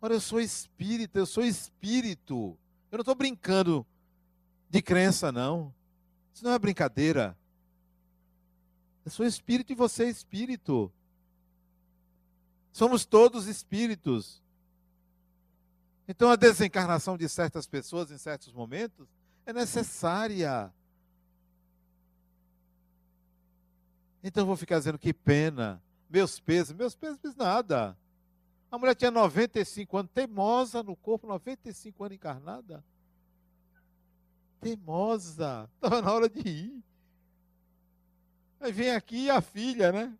Ora, 0.00 0.14
eu 0.14 0.20
sou 0.20 0.40
espírita, 0.40 1.18
eu 1.18 1.26
sou 1.26 1.42
espírito. 1.42 2.56
Eu 2.90 2.98
não 2.98 3.02
estou 3.02 3.14
brincando 3.14 3.84
de 4.70 4.80
crença, 4.80 5.32
não. 5.32 5.74
Isso 6.32 6.44
não 6.44 6.52
é 6.52 6.58
brincadeira. 6.58 7.36
Eu 9.04 9.10
sou 9.10 9.26
espírito 9.26 9.72
e 9.72 9.76
você 9.76 10.04
é 10.04 10.08
espírito. 10.08 10.92
Somos 12.72 13.04
todos 13.06 13.46
espíritos. 13.46 14.42
Então 16.08 16.30
a 16.30 16.36
desencarnação 16.36 17.16
de 17.16 17.28
certas 17.28 17.66
pessoas 17.66 18.10
em 18.10 18.18
certos 18.18 18.52
momentos 18.52 19.08
é 19.44 19.52
necessária. 19.52 20.72
Então 24.22 24.42
eu 24.42 24.46
vou 24.46 24.56
ficar 24.56 24.78
dizendo 24.78 24.98
que 24.98 25.12
pena, 25.12 25.82
meus 26.08 26.38
pesos, 26.40 26.74
meus 26.74 26.94
pesos 26.94 27.34
nada. 27.36 27.96
A 28.70 28.78
mulher 28.78 28.94
tinha 28.94 29.10
95 29.10 29.96
anos, 29.96 30.10
teimosa 30.12 30.82
no 30.82 30.96
corpo, 30.96 31.26
95 31.26 32.04
anos 32.04 32.16
encarnada. 32.16 32.84
Teimosa. 34.60 35.70
Estava 35.74 36.02
na 36.02 36.12
hora 36.12 36.28
de 36.28 36.40
ir. 36.48 36.84
Aí 38.60 38.72
vem 38.72 38.90
aqui 38.90 39.30
a 39.30 39.40
filha, 39.40 39.92
né? 39.92 40.16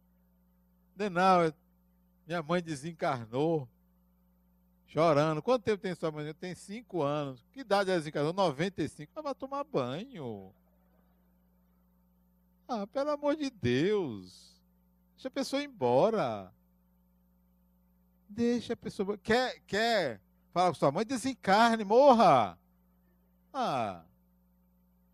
Não, 0.97 1.53
minha 2.27 2.43
mãe 2.43 2.63
desencarnou. 2.63 3.69
Chorando. 4.87 5.43
Quanto 5.43 5.65
tempo 5.65 5.83
tem 5.83 5.95
sua 5.95 6.11
mãe? 6.11 6.33
Tem 6.35 6.55
cinco 6.55 7.03
anos. 7.03 7.45
Que 7.53 7.61
idade 7.61 7.91
ela 7.91 7.99
desencarnou? 7.99 8.33
95. 8.33 9.13
Ela 9.15 9.23
vai 9.23 9.35
tomar 9.35 9.65
banho. 9.65 10.53
Ah, 12.69 12.87
pelo 12.87 13.11
amor 13.11 13.37
de 13.37 13.51
Deus. 13.51 14.57
Deixa 15.15 15.29
a 15.29 15.31
pessoa 15.31 15.63
ir 15.63 15.67
embora. 15.67 16.53
Deixa 18.29 18.73
a 18.73 18.77
pessoa. 18.77 19.17
Quer, 19.19 19.61
quer 19.67 20.21
falar 20.53 20.69
com 20.69 20.75
sua 20.75 20.91
mãe? 20.91 21.05
Desencarne, 21.05 21.85
morra. 21.85 22.59
Ah. 23.53 24.03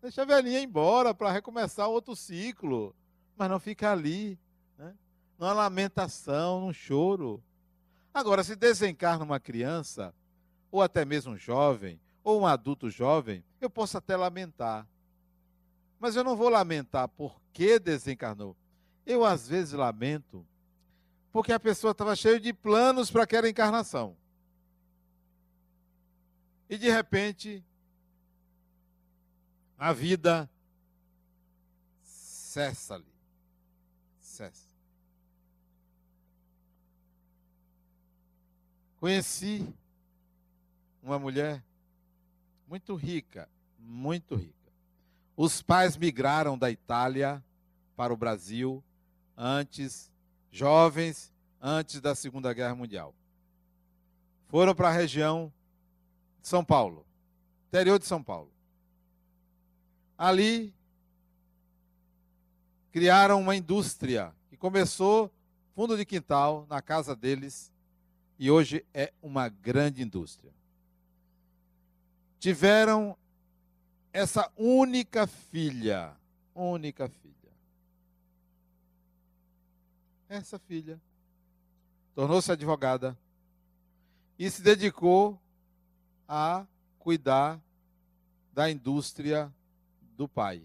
Deixa 0.01 0.23
a 0.23 0.25
velhinha 0.25 0.59
ir 0.59 0.63
embora 0.63 1.13
para 1.13 1.31
recomeçar 1.31 1.87
outro 1.87 2.15
ciclo. 2.15 2.95
Mas 3.37 3.49
não 3.49 3.59
fica 3.59 3.91
ali. 3.91 4.37
Né? 4.77 4.93
Numa 5.37 5.53
lamentação, 5.53 6.61
num 6.61 6.73
choro. 6.73 7.41
Agora, 8.13 8.43
se 8.43 8.55
desencarna 8.55 9.25
uma 9.25 9.39
criança, 9.39 10.13
ou 10.71 10.81
até 10.81 11.03
mesmo 11.03 11.33
um 11.33 11.37
jovem, 11.37 11.99
ou 12.23 12.41
um 12.41 12.45
adulto 12.45 12.89
jovem, 12.89 13.43
eu 13.59 13.69
posso 13.69 13.97
até 13.97 14.15
lamentar. 14.15 14.87
Mas 15.99 16.15
eu 16.15 16.23
não 16.23 16.35
vou 16.35 16.49
lamentar 16.49 17.07
porque 17.07 17.79
desencarnou. 17.79 18.55
Eu, 19.05 19.25
às 19.25 19.47
vezes, 19.47 19.73
lamento 19.73 20.45
porque 21.33 21.51
a 21.51 21.59
pessoa 21.59 21.91
estava 21.91 22.15
cheia 22.15 22.39
de 22.39 22.53
planos 22.53 23.09
para 23.09 23.23
aquela 23.23 23.49
encarnação. 23.49 24.15
E 26.69 26.77
de 26.77 26.89
repente, 26.91 27.65
a 29.75 29.91
vida 29.91 30.47
cessa 32.03 32.93
ali. 32.93 33.13
Cessa. 34.19 34.72
Conheci 39.03 39.67
uma 41.01 41.19
mulher 41.19 41.61
muito 42.65 42.95
rica, 42.95 43.49
muito 43.77 44.33
rica. 44.33 44.71
Os 45.35 45.61
pais 45.61 45.97
migraram 45.97 46.57
da 46.57 46.71
Itália 46.71 47.43
para 47.97 48.13
o 48.13 48.15
Brasil 48.15 48.81
antes 49.35 50.09
jovens 50.49 51.33
antes 51.61 51.99
da 51.99 52.15
Segunda 52.15 52.53
Guerra 52.53 52.75
Mundial. 52.75 53.13
Foram 54.47 54.73
para 54.73 54.87
a 54.87 54.93
região 54.93 55.51
de 56.41 56.47
São 56.47 56.63
Paulo, 56.63 57.05
interior 57.67 57.99
de 57.99 58.05
São 58.05 58.23
Paulo. 58.23 58.53
Ali 60.17 60.73
criaram 62.89 63.41
uma 63.41 63.53
indústria 63.53 64.33
que 64.49 64.55
começou 64.55 65.29
fundo 65.75 65.97
de 65.97 66.05
quintal 66.05 66.65
na 66.69 66.81
casa 66.81 67.13
deles 67.13 67.72
e 68.43 68.51
hoje 68.51 68.85
é 68.93 69.13
uma 69.21 69.47
grande 69.47 70.03
indústria. 70.03 70.51
Tiveram 72.41 73.17
essa 74.11 74.51
única 74.57 75.25
filha, 75.25 76.13
única 76.53 77.07
filha. 77.07 77.33
essa 80.27 80.59
filha 80.59 80.99
tornou-se 82.13 82.51
advogada 82.51 83.17
e 84.37 84.51
se 84.51 84.61
dedicou 84.61 85.39
a 86.27 86.67
cuidar 86.99 87.61
da 88.51 88.69
indústria 88.69 89.49
do 90.17 90.27
pai. 90.27 90.61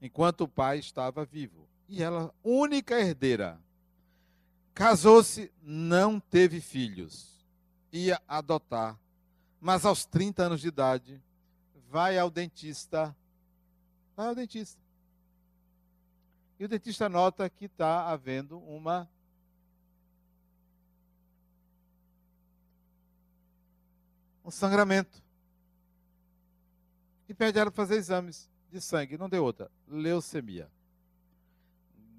Enquanto 0.00 0.40
o 0.40 0.48
pai 0.48 0.80
estava 0.80 1.24
vivo. 1.24 1.68
E 1.88 2.02
ela, 2.02 2.34
única 2.42 2.98
herdeira, 2.98 3.56
casou-se, 4.74 5.52
não 5.62 6.18
teve 6.18 6.60
filhos, 6.60 7.44
ia 7.92 8.20
adotar, 8.26 8.98
mas 9.60 9.84
aos 9.84 10.04
30 10.04 10.44
anos 10.44 10.60
de 10.60 10.68
idade, 10.68 11.22
vai 11.88 12.18
ao 12.18 12.30
dentista. 12.30 13.14
Vai 14.16 14.28
ao 14.28 14.34
dentista. 14.34 14.80
E 16.58 16.64
o 16.64 16.68
dentista 16.68 17.08
nota 17.08 17.48
que 17.50 17.66
está 17.66 18.08
havendo 18.08 18.58
uma 18.58 19.08
um 24.44 24.50
sangramento. 24.50 25.22
E 27.28 27.34
pede 27.34 27.58
ela 27.58 27.70
para 27.70 27.84
fazer 27.84 27.96
exames 27.96 28.50
de 28.70 28.80
sangue. 28.80 29.16
Não 29.16 29.28
deu 29.28 29.44
outra. 29.44 29.70
Leucemia. 29.86 30.70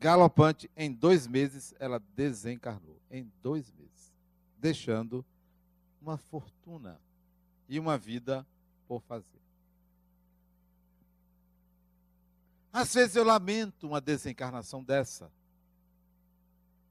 Galopante, 0.04 0.70
em 0.76 0.92
dois 0.92 1.26
meses 1.26 1.74
ela 1.80 1.98
desencarnou. 2.14 3.00
Em 3.10 3.32
dois 3.42 3.72
meses. 3.72 4.14
Deixando 4.58 5.26
uma 6.02 6.18
fortuna 6.18 7.00
e 7.70 7.80
uma 7.80 7.98
vida 7.98 8.46
por 8.86 9.02
fazer. 9.04 9.40
Às 12.74 12.94
vezes 12.94 13.16
eu 13.16 13.24
lamento 13.24 13.88
uma 13.88 14.02
desencarnação 14.02 14.84
dessa. 14.84 15.32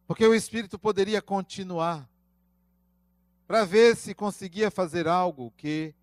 Porque 0.06 0.26
o 0.26 0.34
espírito 0.34 0.78
poderia 0.78 1.20
continuar 1.20 2.08
para 3.46 3.66
ver 3.66 3.94
se 3.94 4.14
conseguia 4.14 4.70
fazer 4.70 5.06
algo 5.06 5.52
que 5.58 5.94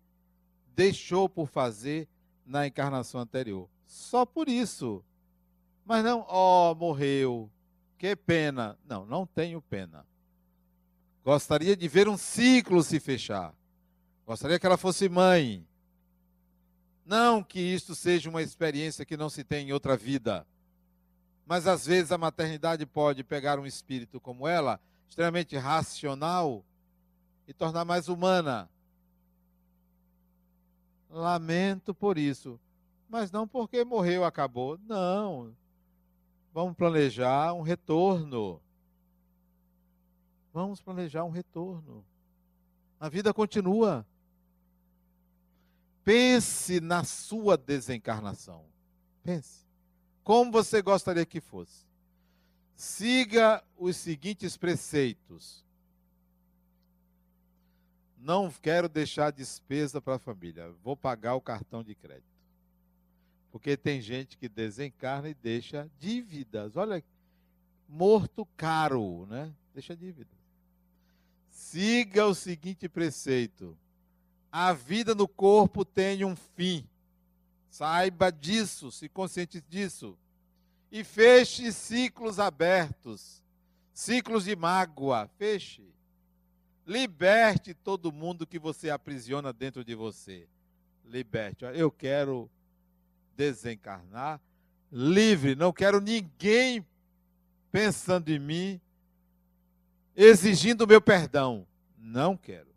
deixou 0.76 1.28
por 1.28 1.48
fazer 1.48 2.06
na 2.46 2.68
encarnação 2.68 3.20
anterior. 3.20 3.68
Só 3.84 4.24
por 4.24 4.48
isso. 4.48 5.04
Mas 5.84 6.04
não, 6.04 6.24
ó, 6.28 6.70
oh, 6.70 6.74
morreu. 6.74 7.50
Que 7.98 8.16
pena. 8.16 8.78
Não, 8.86 9.04
não 9.04 9.26
tenho 9.26 9.60
pena. 9.60 10.06
Gostaria 11.24 11.76
de 11.76 11.86
ver 11.86 12.08
um 12.08 12.16
ciclo 12.16 12.82
se 12.82 12.98
fechar. 12.98 13.54
Gostaria 14.26 14.58
que 14.58 14.66
ela 14.66 14.76
fosse 14.76 15.08
mãe. 15.08 15.66
Não 17.04 17.42
que 17.42 17.60
isto 17.60 17.94
seja 17.94 18.30
uma 18.30 18.42
experiência 18.42 19.04
que 19.04 19.16
não 19.16 19.28
se 19.28 19.42
tem 19.42 19.68
em 19.68 19.72
outra 19.72 19.96
vida. 19.96 20.46
Mas 21.44 21.66
às 21.66 21.84
vezes 21.84 22.12
a 22.12 22.18
maternidade 22.18 22.86
pode 22.86 23.24
pegar 23.24 23.58
um 23.58 23.66
espírito 23.66 24.20
como 24.20 24.46
ela, 24.46 24.80
extremamente 25.08 25.56
racional, 25.56 26.64
e 27.48 27.52
tornar 27.52 27.84
mais 27.84 28.08
humana. 28.08 28.70
Lamento 31.10 31.92
por 31.92 32.16
isso. 32.16 32.58
Mas 33.08 33.32
não 33.32 33.48
porque 33.48 33.84
morreu, 33.84 34.24
acabou. 34.24 34.78
Não. 34.86 35.52
Vamos 36.52 36.76
planejar 36.76 37.52
um 37.54 37.62
retorno. 37.62 38.60
Vamos 40.52 40.80
planejar 40.80 41.24
um 41.24 41.30
retorno. 41.30 42.04
A 42.98 43.08
vida 43.08 43.32
continua. 43.32 44.04
Pense 46.02 46.80
na 46.80 47.04
sua 47.04 47.56
desencarnação. 47.56 48.64
Pense. 49.22 49.64
Como 50.24 50.50
você 50.50 50.82
gostaria 50.82 51.24
que 51.24 51.40
fosse? 51.40 51.86
Siga 52.74 53.62
os 53.76 53.96
seguintes 53.96 54.56
preceitos. 54.56 55.64
Não 58.18 58.50
quero 58.50 58.88
deixar 58.88 59.30
despesa 59.30 60.00
para 60.00 60.16
a 60.16 60.18
família. 60.18 60.70
Vou 60.82 60.96
pagar 60.96 61.34
o 61.34 61.40
cartão 61.40 61.82
de 61.82 61.94
crédito. 61.94 62.39
Porque 63.50 63.76
tem 63.76 64.00
gente 64.00 64.36
que 64.36 64.48
desencarna 64.48 65.28
e 65.28 65.34
deixa 65.34 65.90
dívidas. 65.98 66.76
Olha, 66.76 67.02
morto 67.88 68.46
caro, 68.56 69.26
né? 69.26 69.52
Deixa 69.74 69.96
dívidas. 69.96 70.38
Siga 71.50 72.26
o 72.26 72.34
seguinte 72.34 72.88
preceito: 72.88 73.76
a 74.50 74.72
vida 74.72 75.14
no 75.14 75.26
corpo 75.26 75.84
tem 75.84 76.24
um 76.24 76.36
fim. 76.36 76.86
Saiba 77.70 78.30
disso, 78.30 78.90
se 78.90 79.08
consciente 79.08 79.60
disso. 79.60 80.16
E 80.90 81.04
feche 81.04 81.72
ciclos 81.72 82.40
abertos, 82.40 83.42
ciclos 83.92 84.44
de 84.44 84.56
mágoa, 84.56 85.28
feche. 85.38 85.88
Liberte 86.84 87.72
todo 87.72 88.10
mundo 88.10 88.46
que 88.46 88.58
você 88.58 88.90
aprisiona 88.90 89.52
dentro 89.52 89.84
de 89.84 89.94
você. 89.94 90.48
Liberte. 91.04 91.64
Eu 91.64 91.90
quero 91.90 92.50
desencarnar 93.40 94.38
livre, 94.92 95.54
não 95.54 95.72
quero 95.72 95.98
ninguém 95.98 96.86
pensando 97.72 98.28
em 98.28 98.38
mim, 98.38 98.80
exigindo 100.14 100.86
meu 100.86 101.00
perdão. 101.00 101.66
Não 101.96 102.36
quero. 102.36 102.68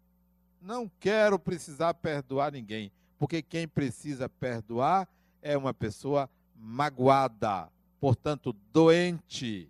Não 0.61 0.89
quero 1.01 1.37
precisar 1.37 1.93
perdoar 1.95 2.53
ninguém, 2.53 2.93
porque 3.19 3.41
quem 3.41 3.67
precisa 3.67 4.29
perdoar 4.29 5.05
é 5.41 5.57
uma 5.57 5.73
pessoa 5.73 6.29
magoada, 6.55 7.69
portanto, 7.99 8.55
doente. 8.71 9.69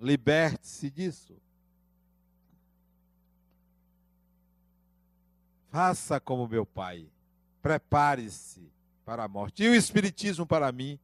Liberte-se 0.00 0.88
disso. 0.88 1.34
Faça 5.68 6.20
como 6.20 6.46
meu 6.46 6.64
pai. 6.64 7.08
Prepare-se 7.60 8.75
para 9.06 9.22
a 9.22 9.28
morte. 9.28 9.62
E 9.62 9.68
o 9.68 9.74
Espiritismo, 9.74 10.44
para 10.44 10.70
mim, 10.72 10.98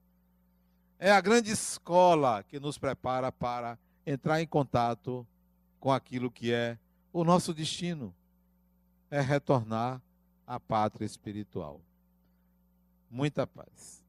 é 0.98 1.12
a 1.12 1.20
grande 1.20 1.52
escola 1.52 2.42
que 2.42 2.58
nos 2.58 2.76
prepara 2.76 3.30
para 3.30 3.78
entrar 4.04 4.42
em 4.42 4.46
contato 4.46 5.24
com 5.78 5.92
aquilo 5.92 6.30
que 6.30 6.52
é 6.52 6.76
o 7.12 7.22
nosso 7.22 7.54
destino 7.54 8.12
é 9.08 9.20
retornar 9.20 10.02
à 10.46 10.58
pátria 10.58 11.06
espiritual. 11.06 11.80
Muita 13.08 13.46
paz. 13.46 14.01